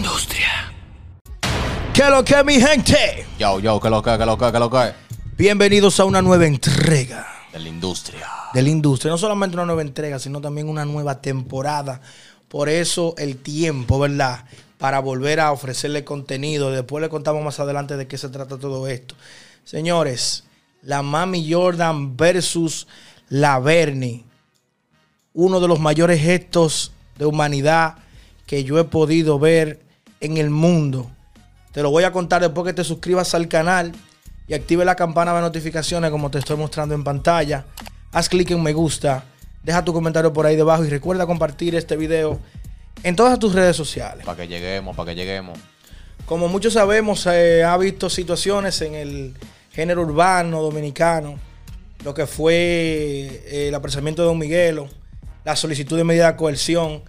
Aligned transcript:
industria. 0.00 0.72
¿Qué 1.92 2.04
lo 2.08 2.24
que 2.24 2.42
mi 2.42 2.54
gente? 2.54 3.26
Yo, 3.38 3.60
yo, 3.60 3.78
que 3.78 3.90
lo 3.90 4.02
que, 4.02 4.16
que 4.16 4.24
lo 4.24 4.38
que, 4.38 4.50
que 4.50 4.58
lo 4.58 4.70
que. 4.70 4.92
Bienvenidos 5.36 6.00
a 6.00 6.06
una 6.06 6.22
nueva 6.22 6.46
entrega 6.46 7.26
De 7.52 7.58
la 7.58 7.68
industria. 7.68 8.26
de 8.54 8.62
la 8.62 8.68
industria. 8.70 9.10
No 9.10 9.18
solamente 9.18 9.56
una 9.56 9.66
nueva 9.66 9.82
entrega, 9.82 10.18
sino 10.18 10.40
también 10.40 10.70
una 10.70 10.86
nueva 10.86 11.20
temporada. 11.20 12.00
Por 12.48 12.70
eso 12.70 13.14
el 13.18 13.36
tiempo, 13.42 13.98
¿verdad? 13.98 14.46
Para 14.78 15.00
volver 15.00 15.38
a 15.38 15.52
ofrecerle 15.52 16.02
contenido. 16.02 16.70
Después 16.70 17.02
le 17.02 17.10
contamos 17.10 17.44
más 17.44 17.60
adelante 17.60 17.98
de 17.98 18.08
qué 18.08 18.16
se 18.16 18.30
trata 18.30 18.56
todo 18.58 18.88
esto. 18.88 19.16
Señores, 19.64 20.44
la 20.80 21.02
Mami 21.02 21.52
Jordan 21.52 22.16
versus 22.16 22.86
la 23.28 23.58
Bernie. 23.58 24.24
Uno 25.34 25.60
de 25.60 25.68
los 25.68 25.78
mayores 25.78 26.22
gestos 26.22 26.92
de 27.18 27.26
humanidad 27.26 27.96
que 28.46 28.64
yo 28.64 28.78
he 28.78 28.84
podido 28.84 29.38
ver 29.38 29.89
en 30.20 30.36
el 30.36 30.50
mundo. 30.50 31.10
Te 31.72 31.82
lo 31.82 31.90
voy 31.90 32.04
a 32.04 32.12
contar 32.12 32.42
después 32.42 32.66
que 32.66 32.72
te 32.72 32.84
suscribas 32.84 33.34
al 33.34 33.48
canal 33.48 33.92
y 34.46 34.54
active 34.54 34.84
la 34.84 34.96
campana 34.96 35.34
de 35.34 35.40
notificaciones 35.40 36.10
como 36.10 36.30
te 36.30 36.38
estoy 36.38 36.56
mostrando 36.56 36.94
en 36.94 37.04
pantalla. 37.04 37.64
Haz 38.12 38.28
clic 38.28 38.50
en 38.50 38.62
me 38.62 38.72
gusta, 38.72 39.24
deja 39.62 39.84
tu 39.84 39.92
comentario 39.92 40.32
por 40.32 40.46
ahí 40.46 40.56
debajo 40.56 40.84
y 40.84 40.88
recuerda 40.88 41.26
compartir 41.26 41.74
este 41.74 41.96
video 41.96 42.40
en 43.02 43.16
todas 43.16 43.38
tus 43.38 43.54
redes 43.54 43.76
sociales. 43.76 44.24
Para 44.24 44.36
que 44.36 44.48
lleguemos, 44.48 44.96
para 44.96 45.10
que 45.10 45.14
lleguemos. 45.14 45.58
Como 46.26 46.48
muchos 46.48 46.74
sabemos, 46.74 47.20
se 47.20 47.64
ha 47.64 47.76
visto 47.76 48.10
situaciones 48.10 48.80
en 48.82 48.94
el 48.94 49.34
género 49.72 50.02
urbano 50.02 50.62
dominicano, 50.62 51.38
lo 52.04 52.14
que 52.14 52.26
fue 52.26 52.54
eh, 52.54 53.68
el 53.68 53.74
apresamiento 53.74 54.22
de 54.22 54.28
Don 54.28 54.38
Miguelo, 54.38 54.88
la 55.44 55.56
solicitud 55.56 55.96
de 55.96 56.04
medida 56.04 56.32
de 56.32 56.36
coerción, 56.36 57.02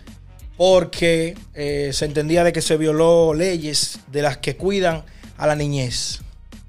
porque 0.62 1.36
eh, 1.56 1.90
se 1.92 2.06
entendía 2.06 2.44
de 2.44 2.54
que 2.54 2.62
se 2.62 2.78
violó 2.78 3.34
leyes 3.34 3.98
de 4.12 4.22
las 4.22 4.38
que 4.38 4.58
cuidan 4.58 5.04
a 5.38 5.48
la 5.48 5.55
niñez. 5.55 6.22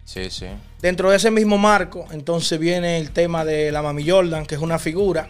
Sí, 0.06 0.30
sí. 0.30 0.46
Dentro 0.80 1.10
de 1.10 1.18
ese 1.18 1.30
mismo 1.30 1.58
marco, 1.58 2.06
entonces 2.10 2.58
viene 2.58 2.96
el 2.96 3.10
tema 3.10 3.44
de 3.44 3.70
la 3.70 3.82
Mami 3.82 4.08
Jordan, 4.08 4.46
que 4.46 4.54
es 4.54 4.62
una 4.62 4.78
figura, 4.78 5.28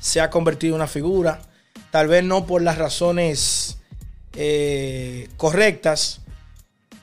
se 0.00 0.20
ha 0.20 0.28
convertido 0.28 0.74
en 0.74 0.80
una 0.80 0.88
figura, 0.88 1.40
tal 1.92 2.08
vez 2.08 2.24
no 2.24 2.46
por 2.46 2.62
las 2.62 2.78
razones 2.78 3.78
eh, 4.34 5.28
correctas. 5.36 6.20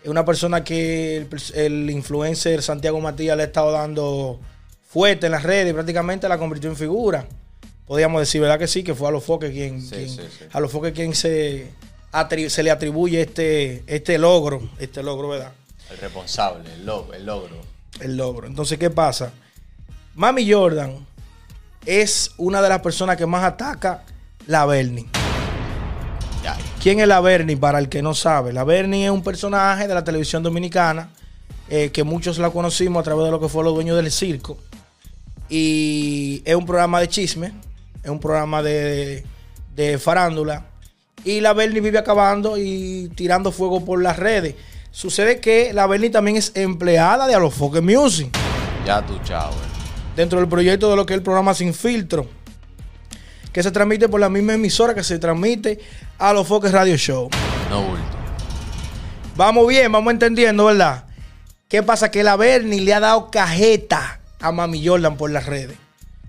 Es 0.03 0.09
una 0.09 0.25
persona 0.25 0.65
que 0.65 1.15
el, 1.15 1.27
el 1.55 1.89
influencer 1.89 2.61
Santiago 2.61 2.99
Matías 2.99 3.37
le 3.37 3.43
ha 3.43 3.45
estado 3.45 3.71
dando 3.71 4.41
fuerte 4.85 5.27
en 5.27 5.31
las 5.31 5.43
redes 5.43 5.69
y 5.71 5.73
prácticamente 5.73 6.27
la 6.27 6.37
convirtió 6.37 6.69
en 6.69 6.75
figura. 6.75 7.25
Podríamos 7.87 8.19
decir, 8.19 8.41
¿verdad 8.41 8.59
que 8.59 8.67
sí? 8.67 8.83
Que 8.83 8.93
fue 8.93 9.07
a 9.07 9.11
los 9.11 9.23
foques 9.23 9.51
quien, 9.51 9.81
Sí, 9.81 9.89
quien- 9.95 10.09
sí, 10.09 10.21
sí. 10.39 10.45
a 10.51 10.59
los 10.59 10.71
foques 10.71 10.93
quien 10.93 11.15
se, 11.15 11.71
se 12.49 12.63
le 12.63 12.71
atribuye 12.71 13.21
este, 13.21 13.83
este 13.87 14.17
logro, 14.17 14.61
este 14.79 15.01
logro, 15.03 15.29
¿verdad? 15.29 15.53
El 15.89 15.97
responsable, 15.99 16.73
el, 16.73 16.85
log- 16.85 17.13
el 17.15 17.25
logro. 17.25 17.55
el 18.01 18.17
logro. 18.17 18.45
Entonces, 18.47 18.77
¿qué 18.77 18.89
pasa? 18.89 19.31
Mami 20.15 20.51
Jordan 20.51 21.05
es 21.85 22.31
una 22.37 22.61
de 22.61 22.67
las 22.69 22.81
personas 22.81 23.15
que 23.15 23.25
más 23.25 23.43
ataca 23.45 24.03
la 24.47 24.65
Bernie. 24.65 25.05
¿Quién 26.81 26.99
es 26.99 27.07
la 27.07 27.19
Bernie? 27.21 27.57
Para 27.57 27.79
el 27.79 27.89
que 27.89 28.01
no 28.01 28.13
sabe, 28.13 28.53
la 28.53 28.63
Bernie 28.63 29.05
es 29.05 29.11
un 29.11 29.23
personaje 29.23 29.87
de 29.87 29.93
la 29.93 30.03
televisión 30.03 30.43
dominicana 30.43 31.09
eh, 31.69 31.89
que 31.91 32.03
muchos 32.03 32.37
la 32.37 32.49
conocimos 32.49 33.01
a 33.01 33.03
través 33.03 33.25
de 33.25 33.31
lo 33.31 33.39
que 33.41 33.49
fue 33.49 33.63
los 33.63 33.73
dueños 33.73 33.97
del 33.97 34.11
circo. 34.11 34.57
Y 35.49 36.41
es 36.45 36.55
un 36.55 36.65
programa 36.65 36.99
de 37.01 37.07
chisme, 37.09 37.53
es 38.03 38.09
un 38.09 38.19
programa 38.19 38.61
de, 38.63 39.23
de 39.75 39.97
farándula. 39.97 40.65
Y 41.23 41.41
la 41.41 41.53
Bernie 41.53 41.81
vive 41.81 41.97
acabando 41.97 42.57
y 42.57 43.11
tirando 43.15 43.51
fuego 43.51 43.83
por 43.83 44.01
las 44.01 44.17
redes. 44.17 44.55
Sucede 44.91 45.39
que 45.39 45.73
la 45.73 45.85
Bernie 45.87 46.09
también 46.09 46.37
es 46.37 46.51
empleada 46.55 47.27
de 47.27 47.35
Alofoque 47.35 47.81
Music 47.81 48.35
Ya 48.85 49.05
tú, 49.05 49.19
chao, 49.23 49.51
eh. 49.51 49.55
dentro 50.15 50.39
del 50.39 50.47
proyecto 50.47 50.89
de 50.89 50.95
lo 50.95 51.05
que 51.05 51.13
es 51.13 51.17
el 51.17 51.23
programa 51.23 51.53
Sin 51.53 51.73
Filtro, 51.73 52.27
que 53.51 53.61
se 53.61 53.71
transmite 53.71 54.09
por 54.09 54.19
la 54.19 54.29
misma 54.29 54.53
emisora 54.53 54.95
que 54.95 55.03
se 55.03 55.19
transmite 55.19 55.79
a 56.17 56.33
los 56.33 56.47
Foques 56.47 56.71
Radio 56.71 56.97
Show. 56.97 57.29
No 57.69 57.83
bulto. 57.83 58.03
Vamos 59.35 59.67
bien, 59.67 59.91
vamos 59.91 60.13
entendiendo, 60.13 60.65
¿verdad? 60.65 61.05
¿Qué 61.67 61.83
pasa? 61.83 62.09
Que 62.09 62.23
la 62.23 62.35
Bernie 62.35 62.81
le 62.81 62.93
ha 62.93 62.99
dado 62.99 63.29
cajeta 63.29 64.21
a 64.39 64.51
Mami 64.51 64.87
Jordan 64.87 65.17
por 65.17 65.29
las 65.29 65.45
redes. 65.45 65.77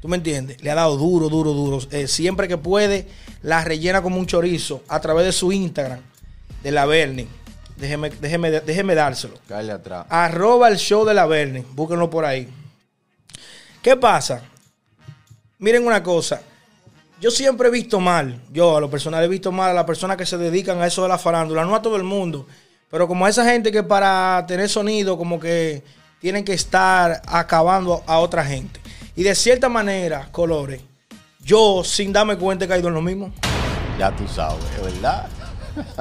¿Tú 0.01 0.09
me 0.09 0.17
entiendes? 0.17 0.63
Le 0.63 0.71
ha 0.71 0.75
dado 0.75 0.97
duro, 0.97 1.29
duro, 1.29 1.53
duro. 1.53 1.79
Eh, 1.91 2.07
siempre 2.07 2.47
que 2.47 2.57
puede, 2.57 3.07
la 3.43 3.65
rellena 3.65 4.03
como 4.03 4.19
un 4.19 4.27
chorizo 4.27 4.83
a 4.89 5.01
través 5.01 5.27
de 5.27 5.33
su 5.33 5.51
Instagram, 5.53 6.01
de 6.63 6.71
la 6.71 6.87
Bernie. 6.87 7.27
Déjeme, 7.77 8.11
déjeme, 8.11 8.51
déjeme 8.51 8.95
dárselo. 8.95 9.39
Cállate 9.49 9.73
atrás. 9.73 10.07
Arroba 10.09 10.69
el 10.69 10.77
show 10.77 11.05
de 11.05 11.15
la 11.15 11.27
Bernie. 11.27 11.65
Búsquenlo 11.73 12.11
por 12.11 12.25
ahí. 12.25 12.49
¿Qué 13.83 13.97
pasa? 13.97 14.43
Miren 15.59 15.87
una 15.87 16.03
cosa. 16.03 16.41
Yo 17.21 17.33
siempre 17.33 17.67
he 17.67 17.71
visto 17.71 17.99
mal, 17.99 18.41
yo 18.53 18.77
a 18.77 18.81
lo 18.81 18.89
personal 18.89 19.25
he 19.25 19.29
visto 19.29 19.51
mal 19.51 19.71
a 19.71 19.75
las 19.75 19.85
personas 19.85 20.17
que 20.17 20.25
se 20.25 20.39
dedican 20.39 20.81
a 20.81 20.87
eso 20.87 21.03
de 21.03 21.09
la 21.09 21.19
farándula, 21.19 21.65
no 21.65 21.75
a 21.75 21.83
todo 21.83 21.97
el 21.97 22.05
mundo, 22.05 22.47
pero 22.89 23.09
como 23.09 23.27
a 23.27 23.29
esa 23.29 23.45
gente 23.45 23.73
que 23.73 23.83
para 23.83 24.45
tener 24.47 24.69
sonido 24.69 25.19
como 25.19 25.41
que 25.41 25.83
tienen 26.21 26.45
que 26.45 26.53
estar 26.53 27.21
acabando 27.27 28.05
a 28.07 28.19
otra 28.19 28.45
gente. 28.45 28.79
Y 29.19 29.25
de 29.25 29.34
cierta 29.34 29.69
manera, 29.69 30.29
colores, 30.31 30.81
yo 31.41 31.83
sin 31.83 32.12
darme 32.12 32.37
cuenta 32.37 32.67
he 32.67 32.69
caído 32.69 32.87
en 32.87 32.95
lo 32.95 33.03
mismo. 33.03 33.33
Ya 33.99 34.15
tú 34.15 34.29
sabes, 34.29 34.65
¿verdad? 34.81 35.27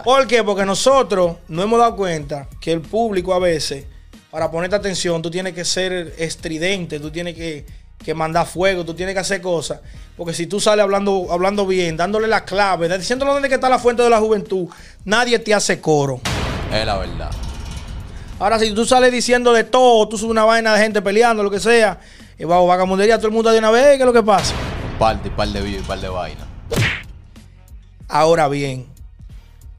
¿Por 0.04 0.28
qué? 0.28 0.44
Porque 0.44 0.64
nosotros 0.66 1.38
no 1.48 1.64
hemos 1.64 1.80
dado 1.80 1.96
cuenta 1.96 2.48
que 2.62 2.72
el 2.72 2.82
público 2.82 3.34
a 3.34 3.40
veces, 3.40 3.86
para 4.30 4.52
ponerte 4.52 4.76
atención, 4.76 5.20
tú 5.24 5.32
tienes 5.32 5.56
que 5.56 5.66
ser 5.66 6.14
estridente, 6.20 7.00
tú 7.00 7.10
tienes 7.10 7.34
que, 7.34 7.66
que 8.06 8.14
mandar 8.14 8.46
fuego, 8.46 8.86
tú 8.86 8.94
tienes 8.94 9.16
que 9.16 9.22
hacer 9.22 9.42
cosas. 9.42 9.80
Porque 10.16 10.36
si 10.36 10.46
tú 10.46 10.60
sales 10.60 10.84
hablando, 10.84 11.26
hablando 11.32 11.66
bien, 11.66 11.98
dándole 11.98 12.28
la 12.28 12.46
clave, 12.46 12.96
diciéndole 13.00 13.32
dónde 13.32 13.48
está 13.48 13.68
la 13.68 13.80
fuente 13.80 14.04
de 14.04 14.12
la 14.12 14.20
juventud, 14.20 14.70
nadie 15.06 15.40
te 15.40 15.56
hace 15.56 15.82
coro. 15.82 16.22
Es 16.72 16.86
la 16.86 17.00
verdad. 17.00 17.32
Ahora, 18.38 18.60
si 18.60 18.76
tú 18.76 18.86
sales 18.86 19.12
diciendo 19.12 19.54
de 19.54 19.64
todo, 19.64 20.08
tú 20.08 20.20
subes 20.20 20.30
una 20.30 20.46
vaina 20.46 20.76
de 20.76 20.84
gente 20.84 21.02
peleando, 21.02 21.42
lo 21.42 21.50
que 21.50 21.60
sea, 21.60 22.00
y 22.40 22.46
bajo 22.46 22.68
vagamundería, 22.68 23.18
todo 23.18 23.28
el 23.28 23.34
mundo 23.34 23.50
de 23.52 23.60
una 23.60 23.72
vez, 23.72 23.98
¿qué 23.98 24.04
es 24.04 24.06
lo 24.06 24.14
que 24.14 24.24
pasa? 24.24 24.54
Un 24.94 25.00
par 25.00 25.22
de, 25.22 25.30
par 25.30 25.48
de 25.48 25.62
vídeos 25.62 25.84
y 25.84 25.88
par 25.88 26.00
de 26.00 26.10
vainas. 26.10 26.46
Ahora 28.08 28.48
bien, 28.48 28.86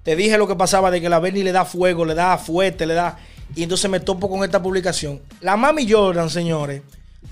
te 0.02 0.16
dije 0.16 0.36
lo 0.36 0.46
que 0.46 0.56
pasaba 0.56 0.90
de 0.90 1.00
que 1.00 1.08
la 1.08 1.18
Bernie 1.18 1.44
le 1.44 1.52
da 1.52 1.64
fuego, 1.64 2.04
le 2.04 2.14
da 2.14 2.36
fuerte, 2.38 2.86
le 2.86 2.94
da. 2.94 3.18
Y 3.54 3.62
entonces 3.62 3.90
me 3.90 4.00
topo 4.00 4.28
con 4.28 4.44
esta 4.44 4.62
publicación. 4.62 5.20
La 5.40 5.56
Mami 5.56 5.90
Jordan, 5.90 6.28
señores, 6.28 6.82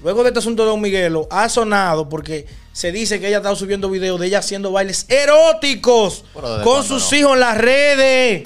luego 0.02 0.22
de 0.22 0.28
este 0.28 0.38
asunto 0.38 0.62
de 0.64 0.70
Don 0.70 0.80
Miguelo, 0.80 1.26
ha 1.30 1.48
sonado 1.48 2.08
porque 2.08 2.46
se 2.72 2.92
dice 2.92 3.20
que 3.20 3.28
ella 3.28 3.38
ha 3.38 3.40
estado 3.40 3.56
subiendo 3.56 3.90
videos 3.90 4.18
de 4.20 4.28
ella 4.28 4.38
haciendo 4.38 4.72
bailes 4.72 5.06
eróticos 5.08 6.24
Pero 6.34 6.50
¿desde 6.52 6.64
con 6.64 6.82
sus 6.84 7.10
no? 7.12 7.18
hijos 7.18 7.32
en 7.34 7.40
las 7.40 7.58
redes. 7.58 8.42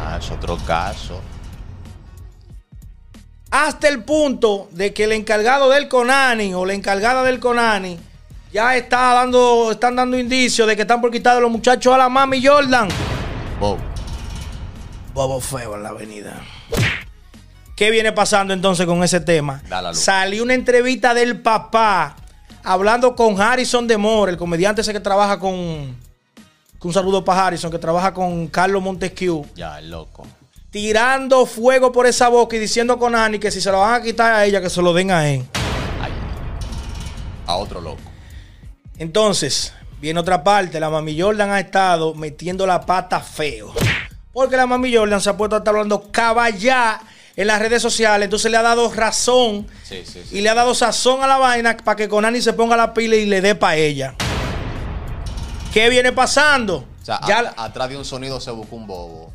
Ah, 0.00 0.18
es 0.20 0.30
otro 0.30 0.56
caso. 0.66 1.20
Hasta 3.52 3.86
el 3.86 4.02
punto 4.02 4.68
de 4.70 4.94
que 4.94 5.04
el 5.04 5.12
encargado 5.12 5.68
del 5.68 5.86
Conani 5.86 6.54
o 6.54 6.64
la 6.64 6.72
encargada 6.72 7.22
del 7.22 7.38
Conani 7.38 7.98
ya 8.50 8.74
está 8.78 9.12
dando, 9.12 9.72
están 9.72 9.94
dando 9.94 10.18
indicios 10.18 10.66
de 10.66 10.74
que 10.74 10.82
están 10.82 11.02
por 11.02 11.10
quitar 11.10 11.36
a 11.36 11.40
los 11.40 11.50
muchachos 11.50 11.92
a 11.92 11.98
la 11.98 12.08
Mami 12.08 12.42
Jordan. 12.42 12.88
Bob. 13.60 13.78
Bobo 15.12 15.38
feo 15.38 15.76
en 15.76 15.82
la 15.82 15.90
avenida. 15.90 16.40
¿Qué 17.76 17.90
viene 17.90 18.12
pasando 18.12 18.54
entonces 18.54 18.86
con 18.86 19.04
ese 19.04 19.20
tema? 19.20 19.62
Salió 19.92 20.44
una 20.44 20.54
entrevista 20.54 21.12
del 21.12 21.42
papá 21.42 22.16
hablando 22.64 23.14
con 23.14 23.38
Harrison 23.38 23.86
de 23.86 23.98
More, 23.98 24.32
el 24.32 24.38
comediante 24.38 24.80
ese 24.80 24.94
que 24.94 25.00
trabaja 25.00 25.38
con. 25.38 25.94
Un 26.80 26.92
saludo 26.92 27.22
para 27.22 27.48
Harrison, 27.48 27.70
que 27.70 27.78
trabaja 27.78 28.14
con 28.14 28.46
Carlos 28.46 28.82
Montesquieu. 28.82 29.44
Ya, 29.54 29.78
el 29.78 29.90
loco. 29.90 30.26
Tirando 30.72 31.44
fuego 31.44 31.92
por 31.92 32.06
esa 32.06 32.28
boca 32.28 32.56
y 32.56 32.58
diciendo 32.58 32.98
con 32.98 33.14
Ani 33.14 33.38
que 33.38 33.50
si 33.50 33.60
se 33.60 33.70
lo 33.70 33.80
van 33.80 33.92
a 33.92 34.02
quitar 34.02 34.32
a 34.32 34.44
ella, 34.46 34.58
que 34.62 34.70
se 34.70 34.80
lo 34.80 34.94
den 34.94 35.10
a 35.10 35.28
él. 35.28 35.44
Ay. 36.00 36.10
A 37.46 37.56
otro 37.56 37.78
loco. 37.80 38.00
Entonces, 38.98 39.74
viene 40.00 40.18
otra 40.18 40.42
parte. 40.42 40.80
La 40.80 40.88
Mami 40.88 41.20
Jordan 41.20 41.50
ha 41.50 41.60
estado 41.60 42.14
metiendo 42.14 42.66
la 42.66 42.80
pata 42.86 43.20
feo. 43.20 43.74
Porque 44.32 44.56
la 44.56 44.66
Mami 44.66 44.94
Jordan 44.96 45.20
se 45.20 45.28
ha 45.28 45.36
puesto 45.36 45.56
a 45.56 45.58
estar 45.58 45.74
hablando 45.74 46.10
caballá 46.10 47.02
en 47.36 47.46
las 47.48 47.58
redes 47.60 47.82
sociales. 47.82 48.24
Entonces 48.24 48.50
le 48.50 48.56
ha 48.56 48.62
dado 48.62 48.90
razón 48.94 49.66
Sí, 49.82 50.02
sí, 50.06 50.22
sí. 50.26 50.38
y 50.38 50.40
le 50.40 50.48
ha 50.48 50.54
dado 50.54 50.74
sazón 50.74 51.22
a 51.22 51.26
la 51.26 51.36
vaina 51.36 51.76
para 51.84 51.96
que 51.96 52.08
Conani 52.08 52.40
se 52.40 52.54
ponga 52.54 52.78
la 52.78 52.94
pila 52.94 53.14
y 53.16 53.26
le 53.26 53.42
dé 53.42 53.54
para 53.54 53.76
ella. 53.76 54.14
¿Qué 55.74 55.90
viene 55.90 56.12
pasando? 56.12 56.76
O 57.02 57.04
sea, 57.04 57.20
Ya 57.28 57.52
a- 57.56 57.64
atrás 57.64 57.90
de 57.90 57.98
un 57.98 58.06
sonido 58.06 58.40
se 58.40 58.50
buscó 58.50 58.76
un 58.76 58.86
bobo. 58.86 59.31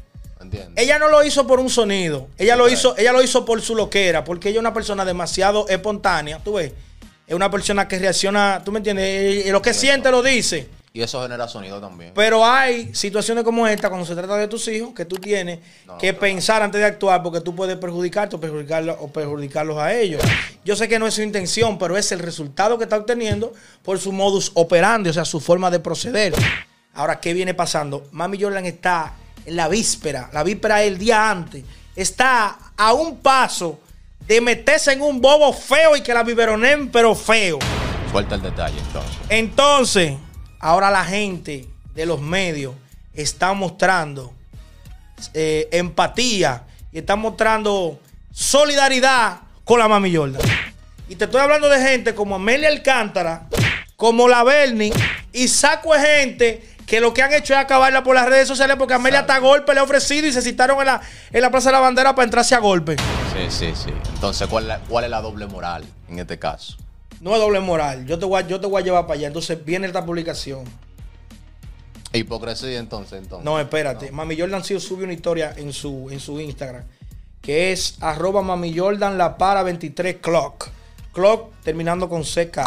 Ella 0.76 1.00
no 1.00 1.08
lo 1.10 1.24
hizo 1.24 1.46
por 1.48 1.60
un 1.60 1.70
sonido. 1.70 2.28
Ella 2.38 2.56
lo 2.56 2.68
hizo, 2.70 2.96
ella 2.98 3.12
lo 3.12 3.22
hizo 3.22 3.46
por 3.46 3.62
su 3.62 3.76
loquera, 3.76 4.24
porque 4.24 4.50
ella 4.50 4.58
es 4.58 4.62
una 4.62 4.74
persona 4.74 5.04
demasiado 5.06 5.68
espontánea. 5.68 6.40
Tú 6.44 6.54
ves, 6.54 6.74
es 7.28 7.34
una 7.36 7.50
persona 7.52 7.88
que 7.88 8.00
reacciona, 8.00 8.62
¿tú 8.64 8.72
me 8.72 8.78
entiendes? 8.80 9.46
Lo 9.52 9.62
que 9.62 9.74
siente 9.74 10.10
lo 10.12 10.22
dice. 10.22 10.70
Y 10.94 11.02
eso 11.04 11.22
genera 11.22 11.48
sonido 11.48 11.80
también. 11.80 12.12
Pero 12.16 12.44
hay 12.44 12.96
situaciones 12.96 13.44
como 13.44 13.68
esta 13.68 13.88
cuando 13.90 14.04
se 14.08 14.16
trata 14.16 14.36
de 14.38 14.48
tus 14.48 14.68
hijos 14.68 14.96
que 14.96 15.06
tú 15.06 15.18
tienes 15.18 15.60
No, 15.86 15.96
que 16.00 16.12
pensar 16.12 16.64
antes 16.64 16.82
de 16.82 16.88
actuar 16.88 17.22
porque 17.22 17.40
tú 17.40 17.54
puedes 17.54 17.76
perjudicarte 17.78 18.36
o, 18.36 18.40
perjudicarlo- 18.40 18.96
o 19.00 19.08
perjudicarlos 19.12 19.78
a 19.78 19.94
ellos. 19.94 20.24
Yo 20.66 20.76
sé 20.76 20.88
que 20.88 20.98
no 20.98 21.06
es 21.06 21.14
su 21.14 21.22
intención, 21.22 21.78
pero 21.78 21.98
es 21.98 22.12
el 22.12 22.18
resultado 22.20 22.80
que 22.80 22.86
está 22.86 22.98
obteniendo 22.98 23.54
por 23.84 24.00
su 24.00 24.12
modus 24.12 24.50
operandi, 24.56 25.12
o 25.12 25.14
sea, 25.14 25.24
su 25.26 25.40
forma 25.40 25.70
de 25.70 25.80
proceder. 25.80 26.34
Ahora, 26.96 27.20
¿qué 27.20 27.32
viene 27.34 27.54
pasando? 27.54 28.08
Mami 28.12 28.42
Jordan 28.42 28.66
está 28.66 29.14
en 29.48 29.56
la 29.56 29.70
víspera, 29.70 30.30
la 30.34 30.44
víspera 30.44 30.84
el 30.84 30.98
día 30.98 31.32
antes, 31.32 31.64
está 31.96 32.58
a 32.76 32.92
un 32.92 33.18
paso 33.20 33.80
de 34.28 34.42
meterse 34.42 34.92
en 34.92 35.02
un 35.02 35.22
bobo 35.22 35.54
feo 35.54 35.96
y 35.96 36.02
que 36.02 36.14
la 36.14 36.22
biberonen, 36.24 36.90
pero 36.90 37.16
feo. 37.16 37.58
Suelta 38.12 38.36
el 38.36 38.42
detalle 38.42 38.78
entonces. 38.78 39.18
Entonces, 39.30 40.14
ahora 40.60 40.92
la 40.92 41.06
gente 41.06 41.66
de 41.96 42.06
los 42.06 42.20
medios 42.20 42.76
está 43.14 43.54
mostrando 43.54 44.34
eh, 45.34 45.70
empatía 45.72 46.64
y 46.92 47.00
está 47.00 47.16
mostrando 47.16 48.02
solidaridad 48.34 49.40
con 49.64 49.80
la 49.80 49.88
Mami 49.88 50.14
Jordan. 50.14 50.42
Y 51.08 51.16
te 51.16 51.24
estoy 51.24 51.40
hablando 51.40 51.70
de 51.70 51.82
gente 51.82 52.14
como 52.14 52.36
Amelia 52.36 52.68
Alcántara, 52.68 53.48
como 53.96 54.28
la 54.28 54.44
Bernie, 54.44 54.92
y 55.32 55.48
saco 55.48 55.94
de 55.94 56.00
gente 56.02 56.77
que 56.88 57.00
lo 57.02 57.14
que 57.14 57.22
han 57.22 57.32
hecho 57.34 57.54
es 57.54 57.60
acabarla 57.60 58.02
por 58.04 58.16
las 58.16 58.26
redes 58.28 58.48
sociales 58.48 58.76
porque 58.80 58.96
Amelia 58.96 59.20
hasta 59.20 59.38
golpe 59.40 59.74
le 59.74 59.82
ha 59.82 59.84
ofrecido 59.84 60.26
y 60.26 60.32
se 60.32 60.42
citaron 60.42 60.80
en 60.80 60.86
la, 60.88 61.02
en 61.32 61.42
la 61.42 61.52
Plaza 61.52 61.70
de 61.70 61.74
la 61.74 61.80
Bandera 61.82 62.16
para 62.16 62.24
entrarse 62.24 62.56
a 62.56 62.60
golpe. 62.60 62.96
Sí, 63.34 63.46
sí, 63.50 63.74
sí. 63.76 63.92
Entonces, 64.16 64.48
¿cuál, 64.48 64.64
es 64.64 64.68
la- 64.70 64.80
cuál 64.80 65.04
es 65.04 65.10
la 65.12 65.22
doble 65.22 65.46
moral 65.48 65.84
en 66.10 66.18
este 66.18 66.40
caso? 66.40 66.78
No 67.20 67.34
es 67.34 67.40
doble 67.40 67.60
moral. 67.60 68.06
Yo 68.06 68.18
te 68.18 68.26
voy 68.26 68.42
a, 68.42 68.48
yo 68.48 68.60
te 68.60 68.68
voy 68.68 68.82
a 68.82 68.86
llevar 68.86 69.06
para 69.06 69.16
allá. 69.20 69.28
Entonces 69.28 69.64
viene 69.66 69.86
esta 69.86 70.06
publicación. 70.06 70.64
Hipocresía 72.14 72.80
entonces, 72.80 73.20
entonces. 73.22 73.44
No, 73.46 73.60
espérate. 73.60 74.12
Mami 74.12 74.40
Jordan 74.40 74.64
sí 74.64 74.80
sube 74.80 75.04
una 75.04 75.14
historia 75.14 75.54
en 75.58 75.74
su, 75.74 76.08
en 76.10 76.20
su 76.20 76.40
Instagram. 76.40 76.84
Que 77.42 77.72
es 77.74 77.98
arroba 78.02 78.42
Mami 78.42 78.76
Jordan 78.78 79.18
la 79.18 79.38
para 79.38 79.62
23 79.64 80.18
clock. 80.22 80.70
Clock 81.14 81.52
terminando 81.64 82.08
con 82.08 82.24
CK. 82.24 82.58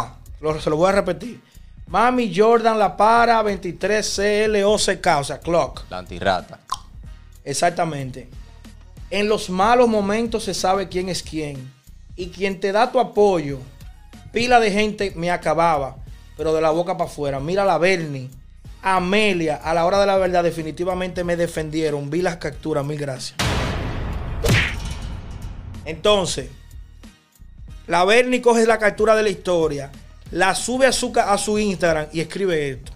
Lo- 0.41 0.61
se 0.61 0.69
lo 0.69 0.77
voy 0.77 0.89
a 0.89 0.91
repetir. 0.93 1.41
Mami 1.91 2.33
Jordan 2.33 2.79
la 2.79 2.95
para 2.95 3.41
23 3.41 4.21
CLOCK. 4.49 5.07
O 5.19 5.23
sea, 5.25 5.39
clock. 5.41 5.83
La 5.89 5.97
antirrata. 5.97 6.57
Exactamente. 7.43 8.29
En 9.09 9.27
los 9.27 9.49
malos 9.49 9.89
momentos 9.89 10.45
se 10.45 10.53
sabe 10.53 10.87
quién 10.87 11.09
es 11.09 11.21
quién. 11.21 11.69
Y 12.15 12.29
quien 12.29 12.61
te 12.61 12.71
da 12.71 12.89
tu 12.93 12.99
apoyo, 12.99 13.59
pila 14.31 14.61
de 14.61 14.71
gente 14.71 15.11
me 15.17 15.31
acababa, 15.31 15.97
pero 16.37 16.53
de 16.53 16.61
la 16.61 16.69
boca 16.69 16.95
para 16.95 17.09
afuera. 17.09 17.41
Mira 17.41 17.65
la 17.65 17.77
Bernie, 17.77 18.29
Amelia, 18.81 19.57
a 19.57 19.73
la 19.73 19.85
hora 19.85 19.99
de 19.99 20.05
la 20.05 20.15
verdad, 20.15 20.45
definitivamente 20.45 21.25
me 21.25 21.35
defendieron. 21.35 22.09
Vi 22.09 22.21
las 22.21 22.37
capturas, 22.37 22.85
mil 22.85 22.97
gracias. 22.97 23.35
Entonces, 25.83 26.49
la 27.87 28.05
Bernie 28.05 28.41
coge 28.41 28.65
la 28.65 28.79
captura 28.79 29.13
de 29.13 29.23
la 29.23 29.29
historia, 29.29 29.91
la 30.31 30.55
sube 30.55 30.85
a 30.87 30.91
su, 30.91 31.11
ca- 31.11 31.31
a 31.33 31.37
su 31.37 31.59
Instagram 31.59 32.07
y 32.13 32.19
escribe 32.21 32.69
esto. 32.71 32.91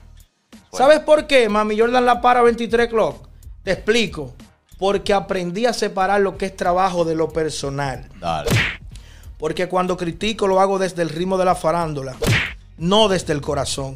¿Sabes 0.72 1.00
por 1.00 1.28
qué, 1.28 1.48
mami 1.48 1.80
Jordan 1.80 2.06
la 2.06 2.20
para 2.22 2.42
23 2.42 2.90
clock? 2.90 3.28
Te 3.64 3.72
explico. 3.72 4.34
Porque 4.78 5.14
aprendí 5.14 5.66
a 5.66 5.72
separar 5.74 6.20
lo 6.20 6.38
que 6.38 6.48
es 6.48 6.56
trabajo 6.56 7.06
de 7.06 7.16
lo 7.16 7.30
personal. 7.30 8.10
Dale. 8.20 8.50
Porque 9.38 9.68
cuando 9.70 9.96
critico 9.96 10.48
lo 10.48 10.60
hago 10.60 10.78
desde 10.80 11.02
el 11.02 11.10
ritmo 11.10 11.38
de 11.38 11.46
la 11.46 11.56
farándula, 11.56 12.16
no 12.78 13.08
desde 13.08 13.32
el 13.32 13.40
corazón. 13.40 13.96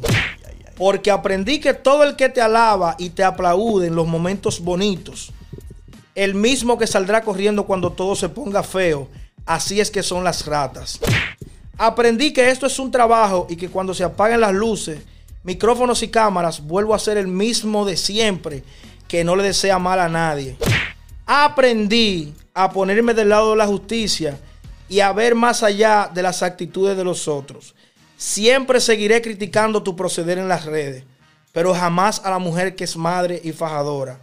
Porque 0.76 1.10
aprendí 1.10 1.60
que 1.60 1.74
todo 1.74 2.04
el 2.04 2.16
que 2.16 2.30
te 2.30 2.40
alaba 2.40 2.94
y 2.98 3.10
te 3.10 3.22
aplaude 3.22 3.88
en 3.88 3.94
los 3.94 4.06
momentos 4.06 4.60
bonitos, 4.60 5.32
el 6.14 6.34
mismo 6.34 6.78
que 6.78 6.86
saldrá 6.86 7.20
corriendo 7.20 7.66
cuando 7.66 7.92
todo 7.92 8.16
se 8.16 8.30
ponga 8.30 8.62
feo, 8.62 9.08
así 9.44 9.80
es 9.80 9.90
que 9.90 10.02
son 10.02 10.24
las 10.24 10.46
ratas. 10.46 10.98
Aprendí 11.82 12.30
que 12.30 12.50
esto 12.50 12.66
es 12.66 12.78
un 12.78 12.90
trabajo 12.90 13.46
y 13.48 13.56
que 13.56 13.70
cuando 13.70 13.94
se 13.94 14.04
apaguen 14.04 14.42
las 14.42 14.52
luces, 14.52 15.00
micrófonos 15.42 16.02
y 16.02 16.08
cámaras, 16.08 16.60
vuelvo 16.60 16.94
a 16.94 16.98
ser 16.98 17.16
el 17.16 17.26
mismo 17.26 17.86
de 17.86 17.96
siempre, 17.96 18.62
que 19.08 19.24
no 19.24 19.34
le 19.34 19.44
desea 19.44 19.78
mal 19.78 19.98
a 19.98 20.06
nadie. 20.10 20.58
Aprendí 21.24 22.34
a 22.52 22.70
ponerme 22.70 23.14
del 23.14 23.30
lado 23.30 23.52
de 23.52 23.56
la 23.56 23.66
justicia 23.66 24.38
y 24.90 25.00
a 25.00 25.10
ver 25.14 25.34
más 25.34 25.62
allá 25.62 26.10
de 26.12 26.22
las 26.22 26.42
actitudes 26.42 26.98
de 26.98 27.04
los 27.04 27.26
otros. 27.26 27.74
Siempre 28.18 28.78
seguiré 28.78 29.22
criticando 29.22 29.82
tu 29.82 29.96
proceder 29.96 30.36
en 30.36 30.48
las 30.48 30.66
redes, 30.66 31.04
pero 31.50 31.72
jamás 31.72 32.20
a 32.22 32.28
la 32.28 32.38
mujer 32.38 32.76
que 32.76 32.84
es 32.84 32.94
madre 32.94 33.40
y 33.42 33.52
fajadora. 33.52 34.18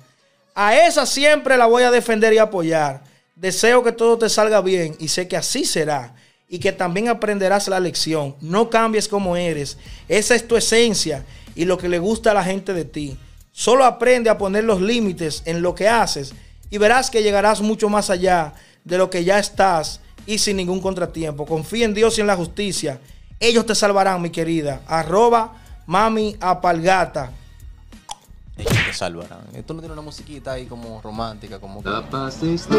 A 0.53 0.75
esa 0.75 1.07
siempre 1.07 1.57
la 1.57 1.65
voy 1.65 1.81
a 1.81 1.89
defender 1.89 2.33
y 2.33 2.38
apoyar. 2.38 3.03
Deseo 3.36 3.83
que 3.83 3.94
todo 3.94 4.19
te 4.19 4.30
salga 4.30 4.62
bien 4.62 4.95
y 5.00 5.07
sé 5.07 5.27
que 5.27 5.38
así 5.38 5.65
será 5.65 6.13
y 6.48 6.60
que 6.60 6.72
también 6.72 7.10
aprenderás 7.10 7.68
la 7.68 7.80
lección. 7.80 8.36
No 8.42 8.70
cambies 8.70 9.08
como 9.08 9.36
eres. 9.36 9.78
Esa 10.08 10.36
es 10.36 10.48
tu 10.48 10.56
esencia 10.56 11.26
y 11.56 11.66
lo 11.66 11.78
que 11.78 11.90
le 11.90 12.00
gusta 12.00 12.32
a 12.32 12.34
la 12.34 12.44
gente 12.44 12.74
de 12.74 12.86
ti. 12.86 13.18
Solo 13.52 13.84
aprende 13.84 14.30
a 14.30 14.38
poner 14.38 14.64
los 14.64 14.82
límites 14.82 15.42
en 15.46 15.62
lo 15.62 15.76
que 15.76 15.90
haces 15.90 16.34
y 16.70 16.78
verás 16.78 17.10
que 17.10 17.24
llegarás 17.24 17.62
mucho 17.62 17.90
más 17.90 18.10
allá 18.10 18.54
de 18.84 18.98
lo 18.98 19.10
que 19.10 19.24
ya 19.24 19.40
estás 19.40 20.00
y 20.26 20.38
sin 20.38 20.58
ningún 20.58 20.80
contratiempo. 20.80 21.46
Confía 21.46 21.86
en 21.86 21.94
Dios 21.94 22.18
y 22.18 22.22
en 22.22 22.28
la 22.28 22.36
justicia. 22.36 23.00
Ellos 23.40 23.66
te 23.66 23.76
salvarán, 23.76 24.22
mi 24.22 24.30
querida. 24.30 24.82
Arroba 24.88 25.54
mami 25.86 26.36
apalgata. 26.40 27.32
Ellos 28.58 28.74
te 28.88 28.94
salvarán. 28.94 29.48
Esto 29.54 29.74
no 29.74 29.80
tiene 29.82 29.94
una 29.94 30.02
musiquita 30.02 30.54
ahí 30.54 30.66
como 30.66 31.02
romántica, 31.02 31.60
como 31.60 31.84
que... 31.84 31.90
La 31.90 32.08
paz 32.10 32.42
esté 32.44 32.76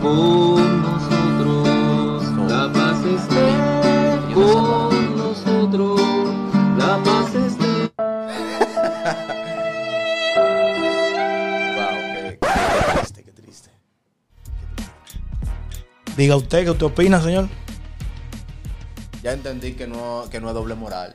con 0.00 0.82
nosotros. 0.82 1.67
La 2.48 2.72
paz 2.72 3.04
esté 3.04 4.34
con 4.34 5.16
nosotros. 5.16 6.00
La 6.78 7.02
paz 7.04 7.34
esté. 7.34 7.92
Wow, 11.74 11.94
qué, 12.14 12.38
qué 12.40 12.94
triste, 12.94 13.24
qué 13.24 13.32
triste. 13.32 13.70
Diga 16.16 16.36
usted, 16.36 16.64
¿qué 16.64 16.70
usted 16.70 16.86
opina, 16.86 17.20
señor? 17.20 17.48
Ya 19.22 19.32
entendí 19.32 19.74
que 19.74 19.86
no, 19.86 20.24
que 20.30 20.40
no 20.40 20.48
es 20.48 20.54
doble 20.54 20.74
moral. 20.74 21.14